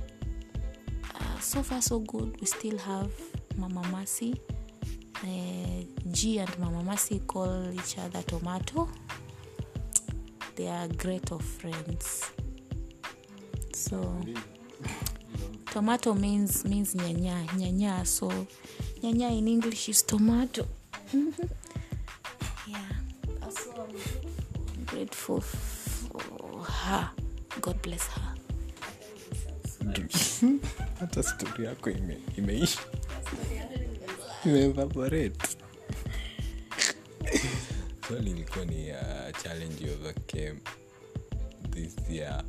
[1.14, 2.36] uh, so far so good.
[2.40, 3.10] We still have
[3.58, 4.36] mama masi
[5.22, 8.88] uh, g and mama masi call each other tomato
[10.56, 12.30] they are great of friends.
[13.74, 14.16] So
[15.72, 18.28] tomato means means nyanya nyanya so
[19.02, 20.66] nyanya in english is tomato.
[22.66, 22.82] Yeah.
[24.86, 27.10] Grateful for her.
[27.60, 28.34] God bless her.
[31.00, 32.80] Hata stori yako ime, imeisha.
[34.44, 35.55] Imeevaporate
[38.06, 40.60] swali ilikuwa ni uh, challenge of the game
[41.70, 42.44] this year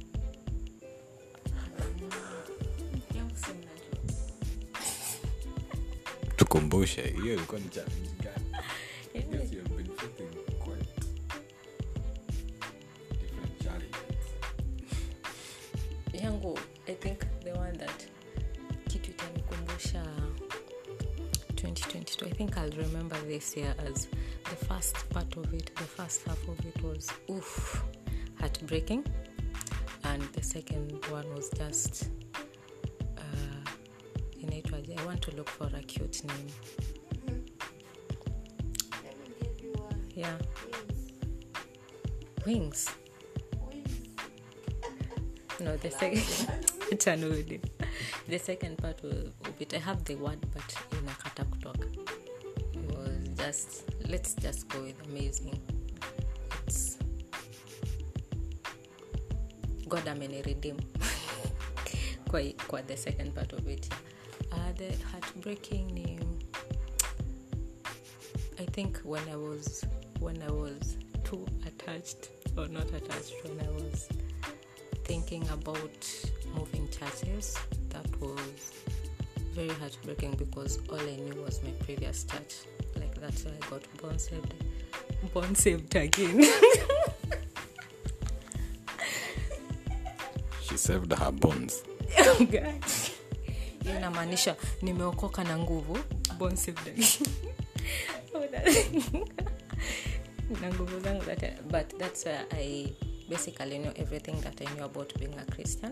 [6.36, 8.46] tukumbushe hiyo ilikuwa ni challenge gani
[9.14, 10.30] Yes, you have been facing
[10.60, 10.86] quite
[13.22, 14.28] different challenges.
[16.24, 18.08] yangu i think the one that
[18.88, 20.06] kitu itanikumbusha
[21.56, 24.08] 2022 i think i'll remember this year as
[25.38, 27.84] of it the first half of it was oof
[28.40, 29.06] heartbreaking.
[30.04, 32.10] And the second one was just
[33.18, 33.70] uh,
[34.42, 36.50] inaitwaje i want to look for a cute name.
[40.16, 40.38] Yeah.
[42.46, 42.90] Wings.
[45.60, 46.24] No the second
[48.28, 51.74] the second part of it i have the word but in a kutoka
[52.74, 55.60] it was just let's just go with amazing.
[56.66, 56.98] It's
[59.88, 60.78] god ameniredeem
[62.30, 63.90] kwa, kwa the second part of it.
[64.52, 66.20] Uh, the heartbreaking ni
[68.60, 69.86] i think when i was
[70.20, 74.08] when i was too attached or not attached when i was
[75.04, 76.08] thinking about
[76.56, 77.58] moving churches
[77.90, 78.72] that was
[79.54, 82.56] very heartbreaking because all i knew was my previous church
[83.22, 84.54] that's why i got born saved
[85.34, 86.44] born saved again.
[90.62, 91.84] She saved her bones.
[93.84, 96.00] Hiyo inamaanisha nimeokoka na nguvu.
[96.38, 97.08] Born saved again.
[100.62, 102.88] na nguvu zangu zote but that's where i
[103.30, 105.92] basically knew everything that i knew about being a christian.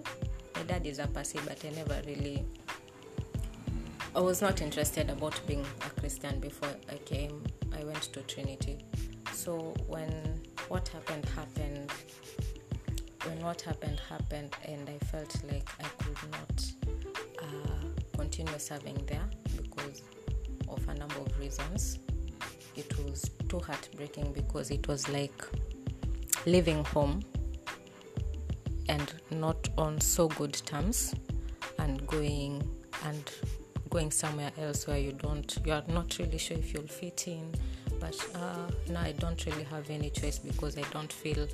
[0.56, 2.46] My dad is a passy but i never really
[4.16, 7.44] i was not interested about being a christian before i came
[7.78, 8.80] i went to trinity.
[9.34, 11.92] So when what happened happened
[13.26, 16.66] when what happened happened and i felt like i could not
[17.44, 19.28] uh, continue serving there
[19.58, 20.04] because
[20.68, 22.00] of a number of reasons
[22.76, 25.46] it was too heartbreaking because it was like
[26.46, 27.22] leaving home
[28.90, 31.14] and not on so good terms
[31.80, 32.62] and going
[33.06, 33.32] and
[33.96, 37.46] going somewhere else where you don't you are not really sure if you'll fit in
[38.00, 41.48] but uh, now i don't really have any choice because i don't feel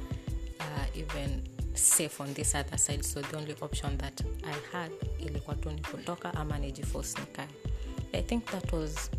[0.60, 1.42] uh, even
[1.74, 3.04] safe on this other side.
[3.06, 7.48] So the only option that i had ilikuwa tu ni kutoka ama nijiforce nikae.
[8.14, 9.12] I think that was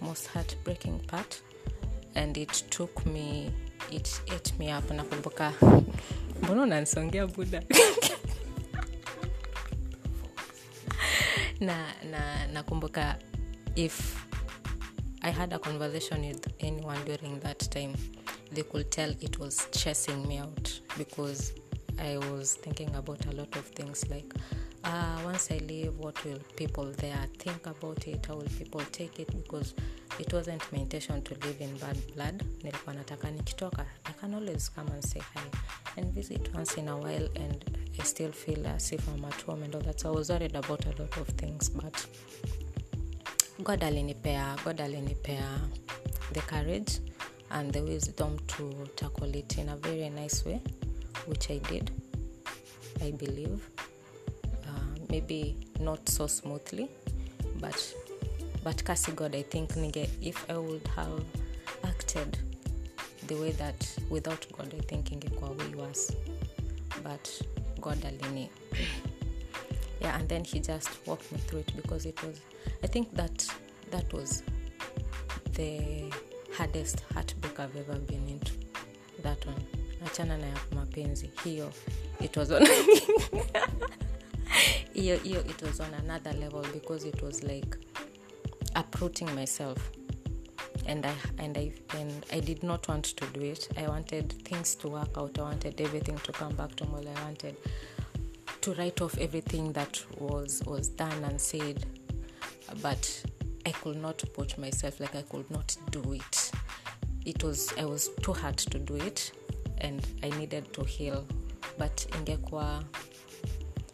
[0.00, 1.42] most heartbreaking part
[2.14, 3.50] and it took me
[3.90, 4.90] it ate me up.
[4.90, 5.52] Nakumbuka
[6.42, 7.62] mbona unansongea buda
[11.60, 13.18] na na nakumbuka
[13.76, 14.24] if
[15.22, 17.94] i had a conversation with anyone during that time
[18.52, 21.52] they could tell it was chasing me out because
[21.98, 24.32] i was thinking about a lot of things like
[24.84, 28.24] uh, once i leave what will people there think about it?
[28.26, 29.28] How will people take it?
[29.42, 29.74] Because
[30.18, 32.42] it wasn't my intention to live in bad blood.
[32.62, 33.86] Nilikuwa nataka nikitoka.
[34.04, 35.50] I can always come and say hi
[35.96, 37.64] and visit once in a while and
[38.00, 40.00] i still feel as if i'm at home and all that.
[40.00, 42.06] So i was worried about a lot of things but
[43.64, 45.60] god alinipea god alinipea
[46.32, 47.00] the courage
[47.50, 50.60] and the wisdom to tackle it in a very nice way
[51.26, 51.90] which i did
[53.02, 53.58] i believe.
[54.64, 56.88] Uh, maybe not so smoothly
[57.60, 57.94] but
[58.68, 61.22] but kasi god i think nige if i would have
[61.82, 62.38] acted
[63.26, 66.16] the way that without god i think ingekuwa way worse
[67.02, 67.28] but
[67.80, 68.50] god alini
[70.02, 72.36] yeah and then he just walked me through it because it was
[72.82, 73.46] i think that
[73.90, 74.44] that was
[75.52, 75.80] the
[76.56, 78.52] hardest heartbreak i've ever been into
[79.22, 79.62] that one.
[80.06, 81.72] Achana na mapenzi hiyo
[82.20, 82.62] it was on
[84.94, 87.87] hiyo it was on another level because it was like
[88.74, 89.90] uprooting myself
[90.86, 93.68] and I and I and I did not want to do it.
[93.76, 95.38] I wanted things to work out.
[95.38, 97.08] I wanted everything to come back to normal.
[97.16, 97.56] I wanted
[98.62, 101.84] to write off everything that was was done and said,
[102.82, 103.24] but
[103.66, 106.50] I could not put myself like I could not do it.
[107.26, 109.32] It was I was too hard to do it,
[109.78, 111.26] and I needed to heal.
[111.78, 112.82] But ingekuwa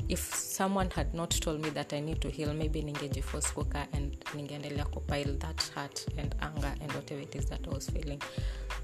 [0.09, 4.17] if someone had not told me that i need to heal maybe ningejiforce kuka and
[4.35, 8.21] ningeendelea kupile that hurt and anger and whatever it is that i was feeling.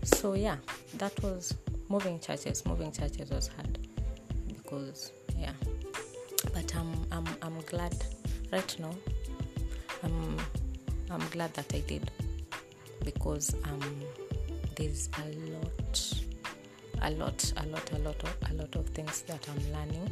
[0.04, 0.56] So yeah
[0.98, 1.54] that was
[1.88, 3.78] moving churches moving churches was hard
[4.48, 5.52] because yeah.
[6.54, 7.94] But i'm i'm, I'm glad
[8.52, 8.94] right now
[10.02, 10.38] i'm
[11.10, 12.10] i'm glad that i did
[13.04, 14.02] because um
[14.76, 16.14] there's a lot
[17.02, 20.10] a lot a lot a lot of a lot of things that i'm learning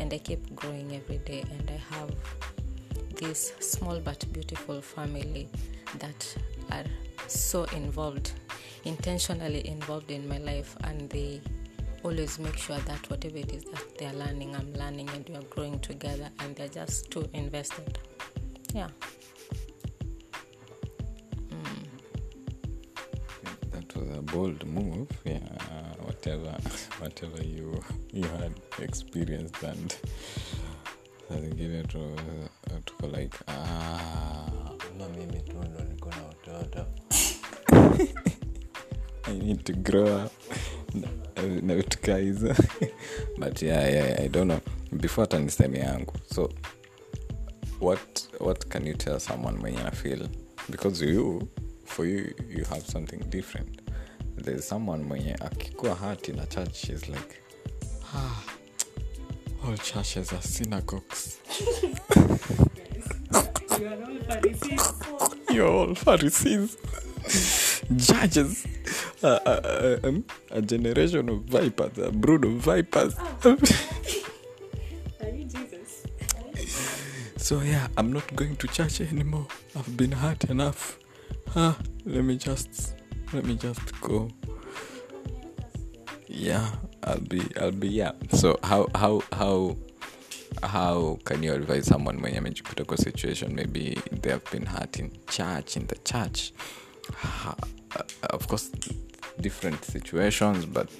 [0.00, 1.44] and I keep growing every day.
[1.50, 2.10] And I have
[3.16, 5.48] this small but beautiful family
[5.98, 6.36] that
[6.72, 6.84] are
[7.26, 8.32] so involved,
[8.84, 11.40] intentionally involved in my life, and they
[12.02, 15.48] always make sure that whatever it is that they're learning, I'm learning, and we are
[15.50, 17.98] growing together, and they're just too invested.
[18.74, 18.88] Yeah.
[23.72, 25.38] that was a bold move yeah
[26.20, 26.54] whatever
[27.00, 28.52] whatever you you had
[28.82, 29.94] experienced and
[31.28, 31.82] saa zingine
[32.84, 34.50] tuko like ah,
[34.98, 36.86] ma mimi tu ndo niko na watoto.
[39.26, 40.32] I need to grow up.
[40.94, 41.08] Na-
[41.62, 42.54] na vitu kaa hizo
[43.38, 44.60] but yeah, yeah, i don't know.
[44.92, 46.12] Before hata niseme yangu.
[46.34, 46.50] So
[47.80, 50.28] what what can you tell someone mwenye na feel
[50.68, 51.48] because you
[51.84, 53.79] for you you have something different
[54.42, 57.42] there's someone mwenye akikuwa hati na church she's like
[58.14, 58.42] ah,
[59.66, 61.38] all churches are synagogues.
[65.50, 66.76] You're all pharisees.
[67.96, 68.66] Judges
[69.22, 73.14] uh, uh, um, a generation of vipers a brood of vipers.
[77.36, 79.46] So yeah i'm not going to church anymore.
[79.76, 80.98] I've been hurt enough.
[81.56, 81.76] Ah,
[82.06, 82.94] let me just
[83.32, 84.28] let me just go.
[86.28, 86.70] Yeah
[87.04, 88.12] i'll be i'll be yeah.
[88.32, 89.76] So how how how
[90.62, 93.54] how can you advise someone mwenye amejikuta kwa situation?
[93.54, 96.52] Maybe they have been hurt in church in the church.
[97.24, 97.52] Uh,
[98.30, 98.70] of course
[99.40, 100.90] different situations but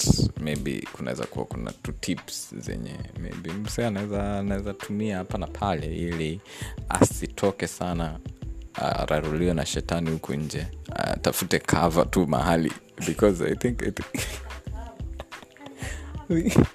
[0.41, 5.87] maybe kunaweza kuwa kuna two tips zenye maybe mse anaweza anaweza tumia hapa na pale
[5.97, 6.41] ili
[6.89, 8.19] asitoke sana
[8.75, 10.67] araruliwe na shetani huku nje.
[10.95, 12.73] Atafute kava tu mahali.
[13.07, 14.27] Because i think, I think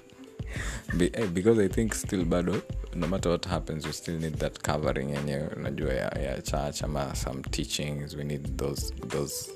[0.96, 2.62] Be- eh, because i think still bado
[2.94, 7.14] no matter what happens we still need that covering yenye unajua ya, ya church ama
[7.14, 9.50] some teachings we need those those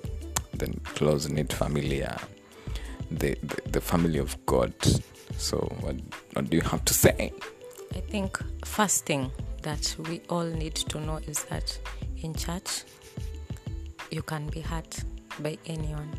[0.56, 2.04] the close knit family
[3.10, 4.72] the, the, the family of god.
[5.36, 5.96] So what,
[6.34, 7.32] what do you have to say?
[7.94, 9.30] I think first thing
[9.62, 11.78] that we all need to know is that
[12.22, 12.70] in church
[14.10, 15.04] you can be hurt
[15.42, 16.10] by anyone.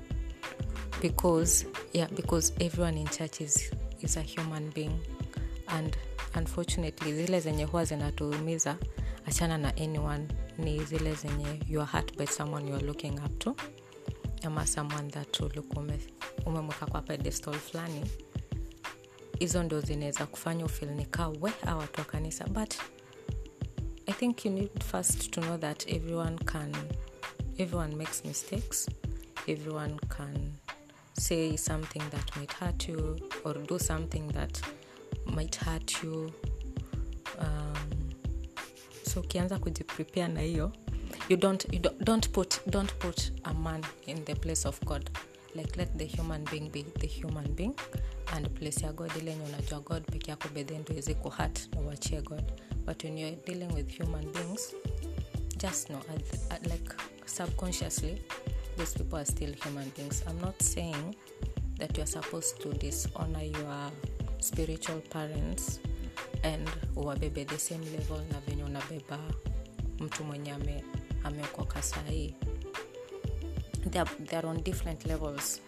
[1.01, 3.71] Because yeah because everyone in church is
[4.01, 4.99] is a human being.
[5.67, 5.97] And
[6.35, 8.77] unfortunately zile zenye huwa zinatuumiza
[9.25, 10.27] achana na anyone
[10.57, 13.55] ni zile zenye you are hurt by someone you are looking up to
[14.43, 15.85] ama someone that ulikuwa
[16.45, 18.05] umemweka kwa pedestal fulani.
[19.39, 22.73] Hizo ndo zinaweza kufanya ufil nikaa we a watu wa kanisa but
[24.11, 26.71] i think you need first to know that everyone can
[27.59, 28.87] everyone makes mistakes.
[29.47, 30.53] Everyone can
[31.13, 34.61] say something that might hurt you or do something that
[35.25, 36.33] might hurt you.
[37.39, 38.09] Um,
[39.03, 40.71] so ukianza kujiprepare na hiyo
[41.29, 45.09] you don't, you don't, don't, put, don't put a man in the place of god.
[45.55, 47.73] Like let the human being be the human being
[48.33, 49.11] and place ya god.
[49.21, 52.43] Ile enye unajua god peke yako bedhe ndo iwezi kuhat na uachie god
[52.85, 54.73] but when you're dealing with human beings
[55.57, 56.21] just know at,
[56.51, 56.93] at, like
[57.25, 58.21] subconsciously
[58.77, 60.23] these people are still human beings.
[60.27, 61.15] I'm not saying
[61.77, 63.91] that you're supposed to dishonor your
[64.39, 65.79] spiritual parents
[66.43, 69.19] and uwabebe the same level na venye unabeba
[69.99, 70.83] mtu mwenye ame,
[71.23, 72.35] amekoka sahii.
[73.89, 73.99] They
[74.37, 75.61] are, on different levels.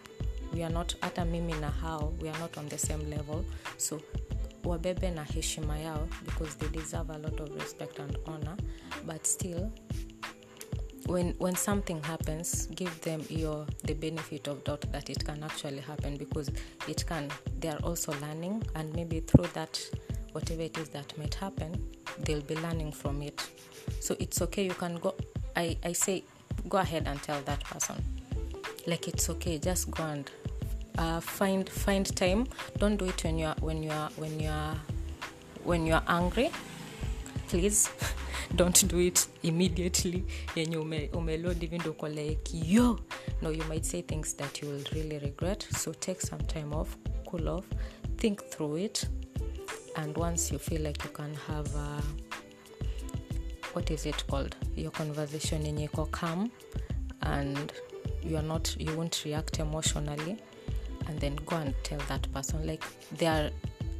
[0.52, 3.44] We are not hata mimi na how we are not on the same level.
[3.76, 4.00] So
[4.64, 8.56] wabebe na heshima yao because they deserve a lot of respect and honor.
[9.06, 9.70] But still
[11.06, 15.80] when when something happens give them your the benefit of doubt that it can actually
[15.80, 16.50] happen because
[16.88, 19.78] it can they are also learning and maybe through that
[20.32, 21.72] whatever it is that might happen
[22.20, 23.42] they'll be learning from it.
[24.00, 25.14] So it's okay you can go
[25.56, 26.24] i i say
[26.68, 28.02] go ahead and tell that person.
[28.86, 30.30] Like it's okay just go and
[30.98, 32.46] uh, find find time.
[32.78, 34.74] Don't do it when you're when you're when you're
[35.64, 36.50] when you're angry.
[37.48, 37.90] Please
[38.56, 40.24] don't do it immediately.
[40.56, 42.98] Yenye ume, umelod like yo.
[43.42, 45.66] No you might say things that you will really regret.
[45.70, 47.66] So take some time off cool off
[48.24, 49.08] think through it.
[49.96, 52.02] And once you feel like you can have a,
[53.74, 54.56] what is it called?
[54.74, 56.50] Your conversation yenye iko calm
[57.22, 57.72] and
[58.22, 60.38] you are not you won't react emotionally
[61.08, 62.66] and then go and tell that person.
[62.66, 62.82] Like
[63.12, 63.50] they are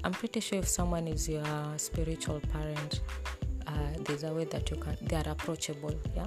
[0.04, 1.44] i'm pretty sure if someone is your
[1.78, 3.00] spiritual parent
[3.66, 6.26] uh, there's a way that you can they are approachable yeah?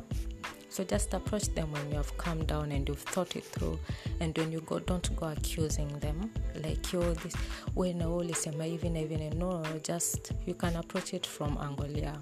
[0.69, 3.79] So just approach them when you have calmed down and you've thought it through.
[4.19, 6.31] And when you go don't go accusing them.
[6.61, 7.33] Like yo this
[7.73, 11.57] when hivi na hivi na no just you can approach it from
[11.95, 12.17] yeah.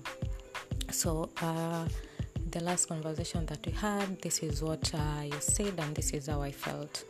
[0.89, 1.85] So uh,
[2.51, 6.27] the last conversation that we had this is what uh, you said and this is
[6.27, 7.03] how i felt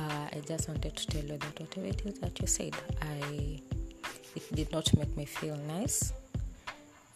[0.00, 3.60] uh, i just wanted to tell you that whatever it is that you said i
[4.36, 6.12] it did not make me feel nice.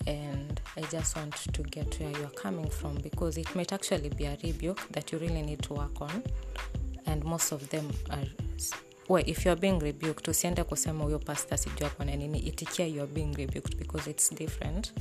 [0.07, 4.11] And i just want to get where you are coming from because it might actually
[4.11, 6.23] be a rebuke that you really need to work on.
[7.07, 8.25] And most of them are
[9.09, 12.39] well, if you're being rebuked usiende kusema huyo pasta sijua kona nini.
[12.39, 14.93] Itikia you're being rebuked because it's different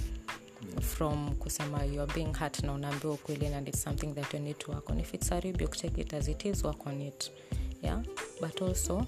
[0.81, 4.71] from kusema you're being hurt na unaambiwa ukweli and it's something that you need to
[4.71, 4.99] work on.
[4.99, 7.31] If it's a rebuke take it as it is work on it
[7.83, 8.01] yeah
[8.41, 9.05] but also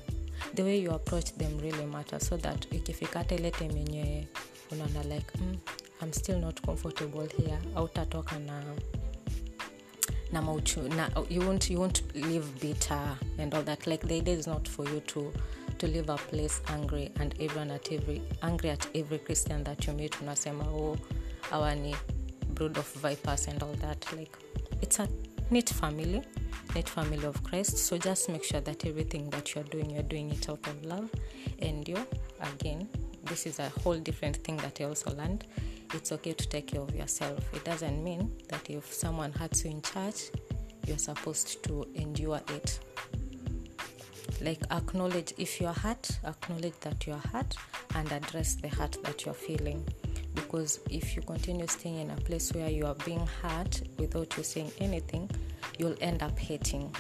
[0.56, 4.28] the way you approach them really matters so that ikifika hata ile time yenye
[4.72, 5.58] unaona like mm,
[6.02, 7.58] i'm still not comfortable here.
[7.76, 8.64] Autatoka na
[10.32, 13.88] na mauchu na you won't, you won't live bitter and all that.
[13.88, 15.32] Like the idea is not for you to
[15.78, 19.94] to leave a place angry and everyone at every angry at every christian that you
[19.94, 20.98] meet unasema oh
[21.52, 21.76] awa
[22.54, 24.14] brood of vipers and all that.
[24.14, 24.32] Like
[24.82, 25.08] it's a
[25.50, 26.22] neat family.
[26.74, 27.78] Neat family of christ.
[27.78, 31.10] So just make sure that everything that you're doing you're doing it out of love.
[31.60, 31.98] And you
[32.42, 32.90] again
[33.24, 35.46] this is a whole different thing that i also learned.
[35.94, 37.40] It's okay to take care of yourself.
[37.54, 40.32] It doesn't mean that if someone hurts you in church
[40.86, 42.80] you're supposed to endure it.
[44.42, 47.56] Like acknowledge if you're hurt acknowledge that you're hurt
[47.96, 49.88] and address the hurt that you're feeling
[50.36, 54.44] because if you continue staying in a place where you are being hurt without you
[54.44, 55.30] saying anything
[55.78, 56.94] you'll end up hating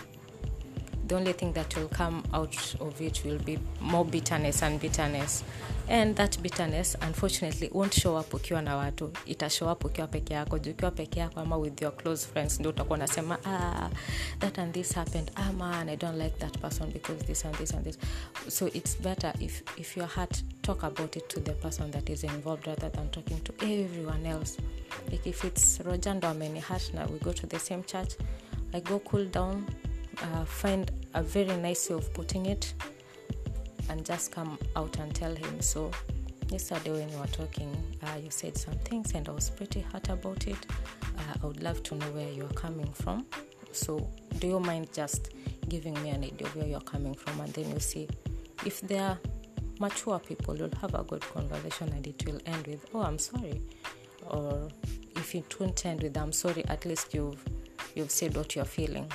[1.07, 5.43] the only thing that will come out of it will be more bitterness and bitterness.
[5.87, 9.11] And that bitterness unfortunately won't show up ukiwa na watu.
[9.25, 10.59] Ita show up ukiwa peke yako.
[10.59, 13.89] Juu ukiwa peke yako ama with your close friends ndio utakuwa unasema ah,
[14.39, 15.31] that and this happened.
[15.35, 17.97] Ah, man i don't like that person because this and this and this.
[18.47, 22.23] So it's better if, if your heart talk about it to the person that is
[22.23, 24.57] involved rather than talking to everyone else.
[25.11, 28.13] Like if it's rojando ameni hurt na we go to the same church
[28.73, 29.65] i go cool down
[30.21, 32.73] uh, find a very nice way of putting it
[33.89, 35.61] and just come out and tell him.
[35.61, 35.91] So
[36.49, 40.09] yesterday when you were talking uh, you said some things and i was pretty hurt
[40.09, 40.57] about it.
[41.17, 43.25] Uh, i would love to know where you're coming from.
[43.71, 44.09] So
[44.39, 45.33] do you mind just
[45.69, 48.07] giving me an idea of where you're coming from and then you see
[48.65, 49.17] if they are
[49.79, 53.61] mature people you'll have a good conversation and it will end with oh i'm sorry
[54.29, 54.69] or
[55.15, 57.43] if it won't end with i'm sorry at least you've
[57.95, 59.11] you've said what you're feeling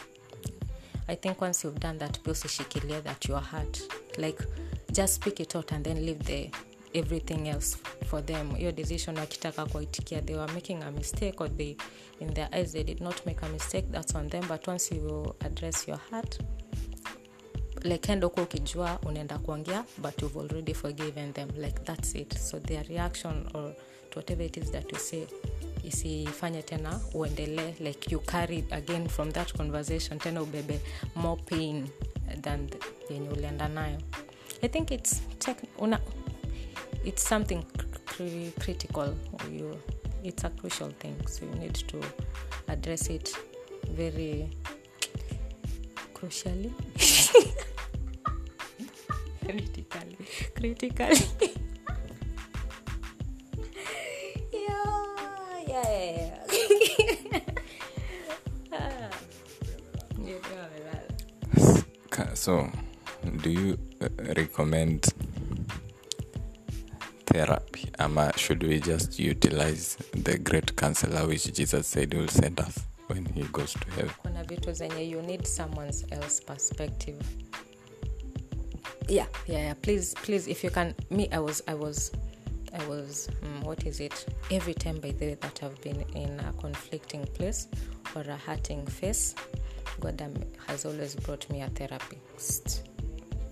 [1.10, 3.80] i think once you've done that pia usishikilia that you are hurt
[4.18, 4.44] like
[4.92, 6.50] just speak it out and then leave the
[6.94, 8.54] everything else for them.
[8.54, 11.76] Hiyo decision wakitaka kuitikia they were making a mistake or they
[12.20, 14.44] in their eyes they did not make a mistake that's on them.
[14.48, 16.38] But once you address your heart
[17.82, 21.48] like enda huko ukijua unaenda kuongea but you've already forgiven them.
[21.58, 22.38] Like that's it.
[22.38, 23.72] So their reaction or
[24.16, 25.26] whatever it is that you say
[25.84, 30.80] isifanye tena uendelee like you carry again from that conversation tena ubebe
[31.14, 31.88] more pain
[32.40, 32.68] than
[33.10, 33.98] yenye ulienda nayo.
[34.62, 36.00] I think it's tech, una,
[37.04, 37.62] it's something
[38.06, 39.14] cr- critical.
[39.52, 39.76] You,
[40.24, 42.00] it's a crucial thing so you need to
[42.68, 43.36] address it
[43.90, 44.50] very
[46.14, 46.72] crucially.
[49.44, 50.16] Critically.
[50.54, 51.26] Critically
[62.40, 62.70] so
[63.42, 65.04] do you uh, recommend
[67.26, 67.90] therapy?
[67.98, 72.78] Ama should we just utilize the great counselor which jesus said will send us
[73.08, 77.16] when he goes to heaven kuna vitu zenye you need someone else perspective.
[79.08, 79.26] Yeah.
[79.46, 79.74] Yeah, yeah.
[79.82, 82.12] please please if you can me i was i was
[82.72, 84.26] i was um, what is it?
[84.50, 87.68] Every time by the way that i've been in a conflicting place
[88.14, 89.34] or a hurting face
[90.00, 90.22] god
[90.66, 92.84] has always brought me a therapist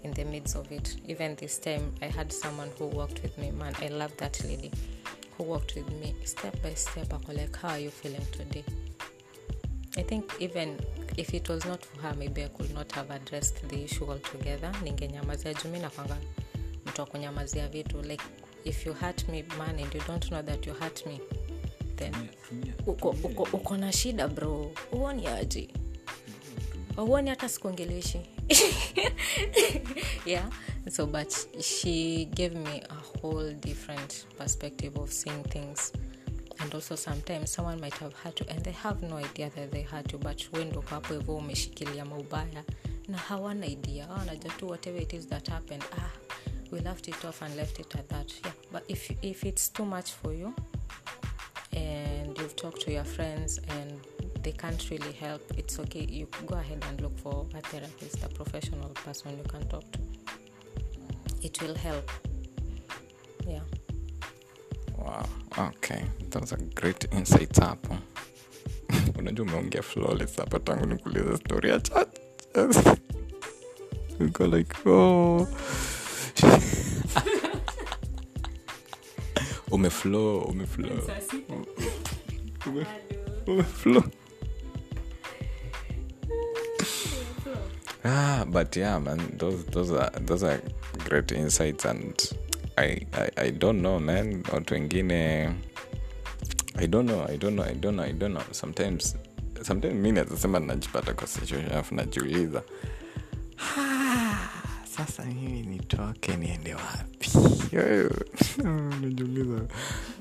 [0.04, 0.96] in the midst of it.
[1.06, 3.50] Even this time i had someone who worked with me.
[3.50, 4.70] Man i love that lady
[5.36, 7.12] who worked with me step by step.
[7.12, 8.64] Ako like how are you feeling today?
[9.96, 10.78] I think even
[11.16, 14.72] if it was not for her maybe I could not have addressed the issue altogether.
[14.84, 16.16] Ningenyamazia juu mi nakwanga
[16.86, 18.24] mtu wa kunyamazia vitu like
[18.64, 21.20] if you hurt me man and you don't know that you hurt me
[21.96, 22.12] then
[22.86, 24.70] uko, uko, uko na shida bro.
[24.92, 25.68] Uoni aji
[26.96, 28.20] auoni hata sikuongeleshi
[30.26, 30.50] yeah.
[30.90, 35.92] So but she gave me a whole different perspective of seeing things.
[36.60, 39.82] And also sometimes someone might have hurt you and they have no idea that they
[39.82, 42.64] hurt you but wendo hapo hivo umeshikilia maubaya
[43.08, 44.06] na hawana idea.
[44.06, 45.84] Wanajua tu whatever it is that happened.
[45.92, 46.27] Ah
[46.70, 48.52] we left it off and left it at that yeah.
[48.72, 50.54] But if, if it's too much for you
[51.72, 54.00] and you've talked to your friends and
[54.42, 56.06] they can't really help it's okay.
[56.08, 59.98] You go ahead and look for a therapist a professional person you can talk to.
[61.42, 62.10] It will help.
[63.46, 63.60] Yeah.
[64.96, 65.26] Wow.
[65.58, 66.04] Okay.
[66.30, 67.96] Those are great insights hapo
[69.18, 69.82] unajua umeongea
[70.36, 72.08] hapa tangu nikuuliza story ya chat.
[74.46, 75.46] like oh
[79.70, 80.98] umeflow umeflow.
[82.66, 84.02] Ume-
[88.04, 90.60] ah but yeah man those those are those are
[91.08, 92.14] great insights and
[92.76, 94.42] i i, I don't know man.
[94.52, 95.54] Watu wengine
[96.78, 98.42] i don't know i don't know i don't know i don't know.
[98.52, 99.16] Sometimes
[99.62, 102.62] sometimes mi nazasema najipata kwa situation alafu najiuliza
[103.58, 103.87] "Ah,
[105.08, 107.30] sasa mimi nitoke niende wapi?
[109.00, 109.60] Najiuliza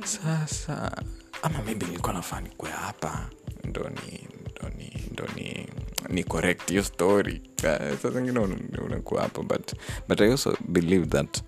[0.06, 1.04] sasa
[1.42, 3.30] ama maybe nilikuwa nafaa nikwe hapa.
[3.64, 4.28] Ndo ni
[5.12, 5.68] ndo ni
[6.10, 7.42] ni correct hiyo story.
[8.04, 8.40] Uh, zingine
[8.86, 9.74] unakuwa hapo but
[10.08, 11.42] but i also believe that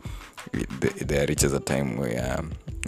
[0.79, 2.37] the- there reaches a time where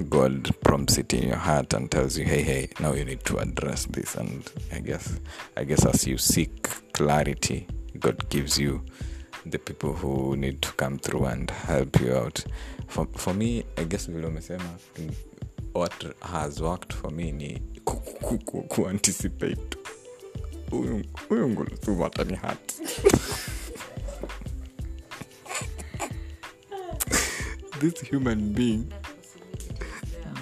[0.10, 3.39] god prompts it in your heart and tells you hey hey now you need to
[3.39, 4.16] address this.
[4.18, 5.10] And i guess
[5.56, 7.68] i guess as you seek clarity
[7.99, 8.82] god gives you
[9.50, 12.39] the people who need to come through and help you out.
[12.88, 14.78] For, for me i guess vile umesema
[15.74, 19.78] what has worked for me ni ku- ku- ku- kuanticipate
[20.72, 22.74] huyu atani hat
[27.80, 28.84] this human being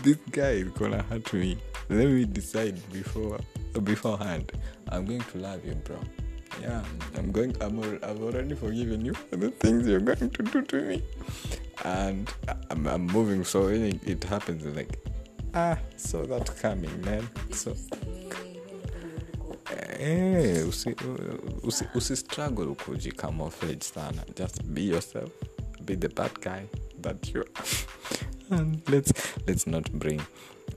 [0.04, 1.58] this guy is gonna hurt me.
[1.90, 3.40] Let me decide before
[3.84, 4.52] beforehand.
[4.90, 5.98] I'm going to love you bro
[6.62, 6.84] yeah.
[7.18, 10.82] I'm going i'm i've already forgiven you for the things you're going to do to
[10.82, 11.04] me.
[11.84, 12.32] And
[12.70, 15.00] i'm, I'm moving so it, it happens like
[15.54, 17.28] ah so that coming man.
[17.52, 17.76] So
[20.02, 20.96] Eh, usi,
[21.64, 24.24] usi, usi struggle kujicamouflage sana.
[24.34, 25.30] Just be yourself
[25.90, 26.64] be the bad guy
[27.02, 27.44] that you
[28.52, 29.12] and let's
[29.48, 30.22] let's not bring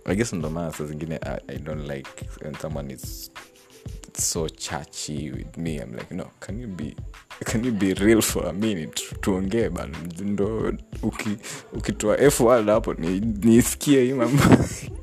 [0.06, 0.84] i guess ndo maana saa
[1.22, 2.08] I, i don't like
[2.40, 3.30] when someone is
[4.18, 5.76] so chachi with me.
[5.80, 6.94] I'm like no can you be
[7.44, 9.02] can you be real for a minute?
[9.20, 9.98] Tuongee bana.
[10.24, 11.36] Ndo uki-
[11.72, 13.20] ukitoa uki word hapo ni-
[14.02, 14.42] hii mambo.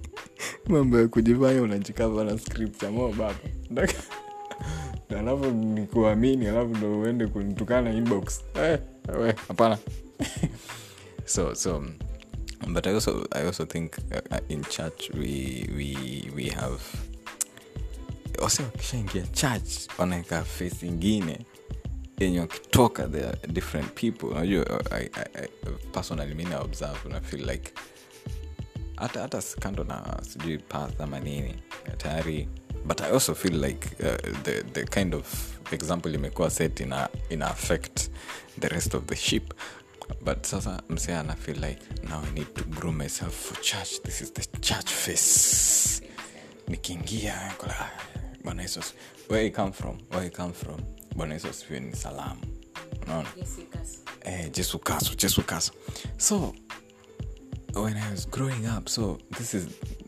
[0.67, 3.35] Mambo ya kujifanya unajikava na script ya mo baba
[5.19, 8.41] alafu nikuamini alafu ndo uende kunitukana inbox.
[8.55, 8.79] Eh,
[9.19, 9.33] we
[11.25, 11.83] so so
[12.67, 13.93] but i also i also think
[14.31, 15.97] uh, in church we we
[16.35, 16.79] we have
[18.41, 21.45] wase wakishaingia church wanaweka face ingine
[22.19, 24.25] yenye wakitoka the different people.
[24.25, 24.65] Unajua
[25.91, 27.71] personally mi na observe na feel like
[28.95, 31.55] hata hata kando na sijui path ama nini
[31.97, 32.47] tayari
[32.85, 35.25] but i also feel like uh, the, the kind of
[35.73, 38.09] example imekuwa set ina, ina affect
[38.59, 39.53] the rest of the ship.
[40.21, 41.79] But sasa msee ana feel like
[42.09, 44.01] now i need to grow myself for church.
[44.03, 46.01] This is the church face.
[46.67, 47.89] Nikiingia like, "Ah,
[48.43, 48.81] bwana yesu.
[49.29, 49.97] Where you come from?
[50.11, 50.79] Where you come from?
[51.15, 52.41] Bwana yesu asifiwe ni salamu.
[53.03, 53.29] Unaona?
[54.21, 55.71] Eh, jesu kaso jesu kaso
[56.17, 56.53] so
[57.73, 59.67] when I was growing up, so this is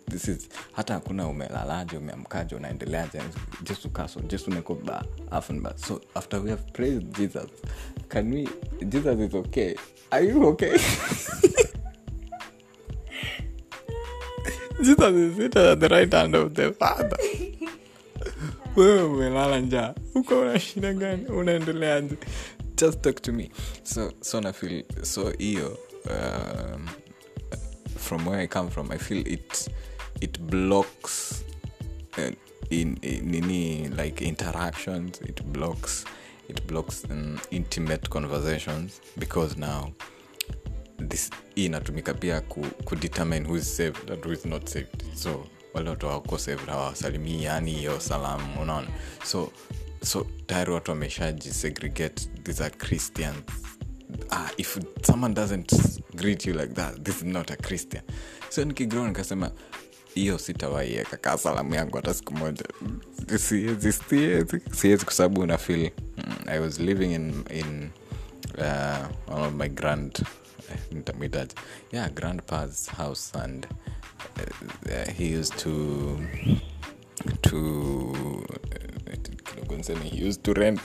[0.09, 3.21] this is hata hakuna umelalaje umeamkaje unaendeleaje
[3.63, 7.49] jesu ukaso just umekuba afnba so after we have praised jesus
[8.09, 8.47] can we
[8.89, 9.75] jesus is okay?
[10.11, 10.77] Are you okay?
[14.83, 17.17] Jesus is seated at the right hand of the father
[18.75, 19.93] wewe umelala njaa.
[20.15, 21.25] Uko una shida gani?
[21.25, 22.17] Unaendeleaje
[22.77, 23.49] just talk to me.
[23.83, 24.53] So so na
[25.03, 25.77] so hiyo
[26.09, 26.87] um,
[27.97, 29.69] from where i come from i feel it
[30.21, 31.43] it blocks
[32.17, 32.31] uh,
[32.69, 36.05] in, in nini like interactions it blocks
[36.49, 39.91] it blocks um, intimate conversations because now
[41.09, 45.03] this hii inatumika pia ku, kudetermine who is saved and who is not saved.
[45.15, 46.39] So wale watu wako
[47.39, 48.87] yani hiyo salamu unaona?
[49.25, 49.51] So
[50.03, 53.37] so tayari watu wameshajisegregate these are christians.
[54.29, 55.73] Ah, if someone doesn't
[56.15, 58.03] greet you like that this is not a christian.
[58.49, 59.51] So nikigrow nikasema
[60.13, 62.63] hiyo sitawaieka kaa salamu yangu hata siku moja.
[63.37, 63.93] Siwezi
[64.71, 67.89] siwezi kwa sababu una feel mm, i was living in, in
[68.57, 70.25] uh, one of my grand
[70.91, 71.55] nitamwitaji
[71.91, 73.67] yeah grandpa's house and
[75.17, 76.19] he used to
[77.41, 78.45] to
[79.45, 80.81] kidogo niseme he used to rent.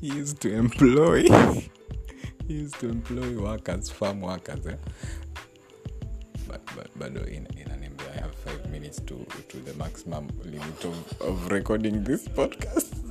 [0.00, 1.22] He used to employ.
[2.48, 4.76] He used to employ workers farm workers eh?
[6.48, 9.14] but, but bado ina- inaniambia i have five minutes to,
[9.48, 12.92] to the maximum limit of, of recording this podcast.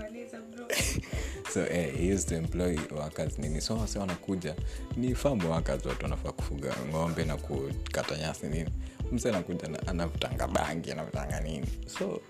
[1.51, 3.59] So eh, he used to employ workers nini?
[3.61, 4.55] So wase wanakuja.
[4.97, 8.69] Ni farm workers watu wanafaa kufuga ng'ombe na kukata nyasi nini
[9.11, 11.65] mse anakuja na- anavutanga bangi anavutanga nini?
[11.99, 12.21] So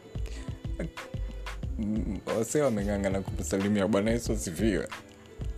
[1.79, 4.87] mm, wase wameng'ang'ana kumsalimia bwana yesu asifiwe.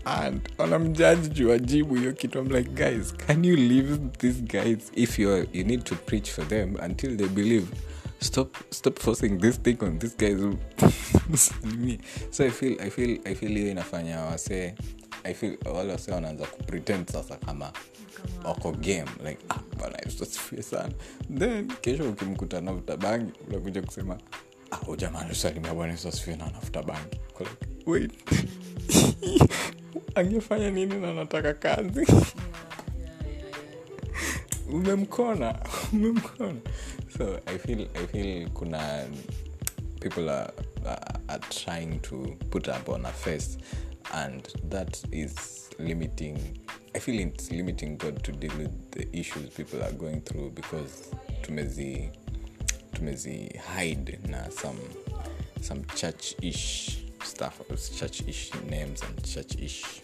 [0.05, 2.43] And wanamjaji juu ajibu hiyo kitu.
[2.43, 6.76] Like guys can you leave these guys if you you need to preach for them
[6.86, 7.67] until they believe?
[8.19, 10.39] Stop stop forcing this thing on this guys
[12.32, 14.74] so i hiyo inafanya wasee
[15.24, 15.36] i
[15.74, 17.71] wale wasee wanaanza kupretend sasa kama
[18.43, 19.59] wako game like ah
[20.05, 20.26] yesu
[20.64, 20.93] sana.
[21.38, 24.18] Then kesho ukimkuta navuta bangi unakuja kusema
[24.72, 27.18] ah jamani usalimia bwana yesu na anavuta bangi.
[27.39, 27.51] Like,
[27.86, 28.11] wait.
[30.16, 32.07] Angefanya nini na nataka kazi?
[34.70, 35.59] Umemkona
[35.93, 36.59] umemkona.
[37.18, 39.05] So i feel i feel kuna
[39.99, 40.51] people are,
[40.86, 40.99] are,
[41.30, 43.57] are trying to put up on a face
[44.14, 46.38] and that is limiting
[46.95, 50.93] i feel it's limiting god to deal with the issues people are going through because
[51.41, 52.09] tumezi
[52.91, 54.80] tumezi hide na some
[55.61, 57.61] some church-ish stuff
[57.99, 60.01] church-ish names and church-ish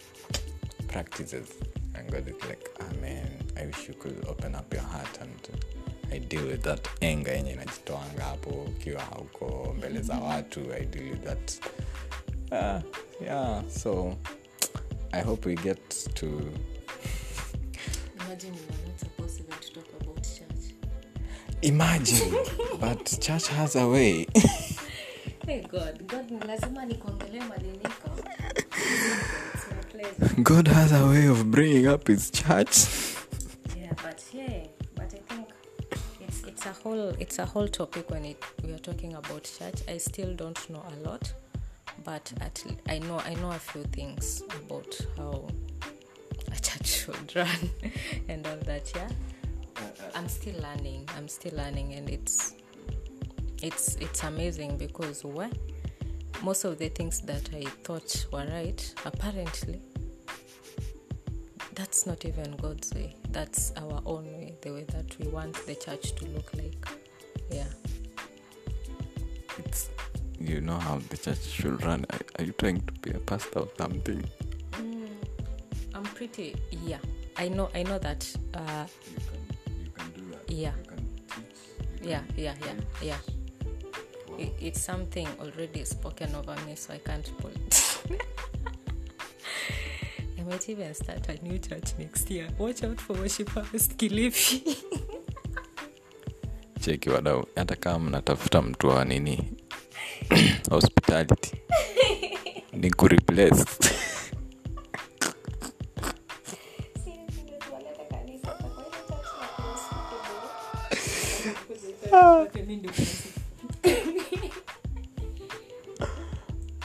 [0.88, 1.46] practices.
[1.94, 5.48] And god is like amen i wish you could open up your heart and
[6.12, 11.10] i deal with that anger yenye inajitoanga hapo ukiwa hauko mbele za watu i deal
[11.10, 11.52] with that.
[12.52, 12.80] Uh,
[13.26, 14.16] yeah so
[15.12, 16.26] i hope we get to
[18.26, 20.74] Imagine to church.
[21.62, 22.32] imagine
[22.80, 24.26] but church has a way
[25.46, 28.10] Hey God, God lazima nikuongelee maliniko.
[29.54, 30.42] It's my pleasure.
[30.42, 32.86] god has a way of bringing up his church
[33.76, 35.48] Yeah, but yeah, but I think
[36.20, 39.82] it's it's a whole it's a whole topic when it we are talking about church.
[39.88, 41.32] I still don't know a lot,
[42.04, 45.46] but at I know I know a few things about how
[46.52, 47.70] a church should run
[48.28, 48.90] and all that.
[48.94, 49.08] Yeah,
[50.14, 51.08] I'm still learning.
[51.16, 52.54] I'm still learning, and it's
[53.62, 55.52] it's it's amazing because what
[56.42, 59.82] most of the things that I thought were right apparently
[61.80, 63.16] that's not even God's way.
[63.30, 66.86] That's our own way, the way that we want the church to look like.
[67.50, 67.64] Yeah.
[69.58, 69.88] it's
[70.40, 73.60] you know how the church should run are, are you trying to be a pastor
[73.60, 74.24] or something
[75.94, 76.98] I'm pretty yeah.
[77.36, 79.40] I know I know that uh you can
[79.84, 80.72] you can do that yeah.
[80.72, 83.18] teach Yeah, yeah, yeah, yeah.
[84.38, 87.98] It, it's something already spoken over me, so I can't pull it.
[90.38, 92.48] I might even start a new church next year.
[92.58, 94.62] Watch out for worshipers, Kilifi.
[96.80, 99.52] cheki wadau hata kama mnatafuta mtu wa nini
[100.70, 101.56] hospitality.
[102.72, 103.64] Ni kureplace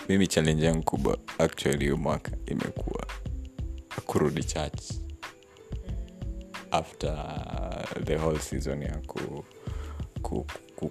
[0.09, 3.07] mimi challenge yangu kubwa actually hiyo mwaka imekuwa
[4.05, 4.81] kurudi church.
[6.71, 7.15] After
[8.03, 9.45] the whole season ya ku,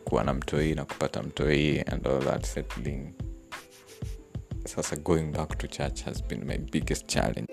[0.04, 3.12] kuwa na mtoi na kupata mtoii and all that settling.
[4.66, 7.48] Sasa going back to church has been my biggest challenge.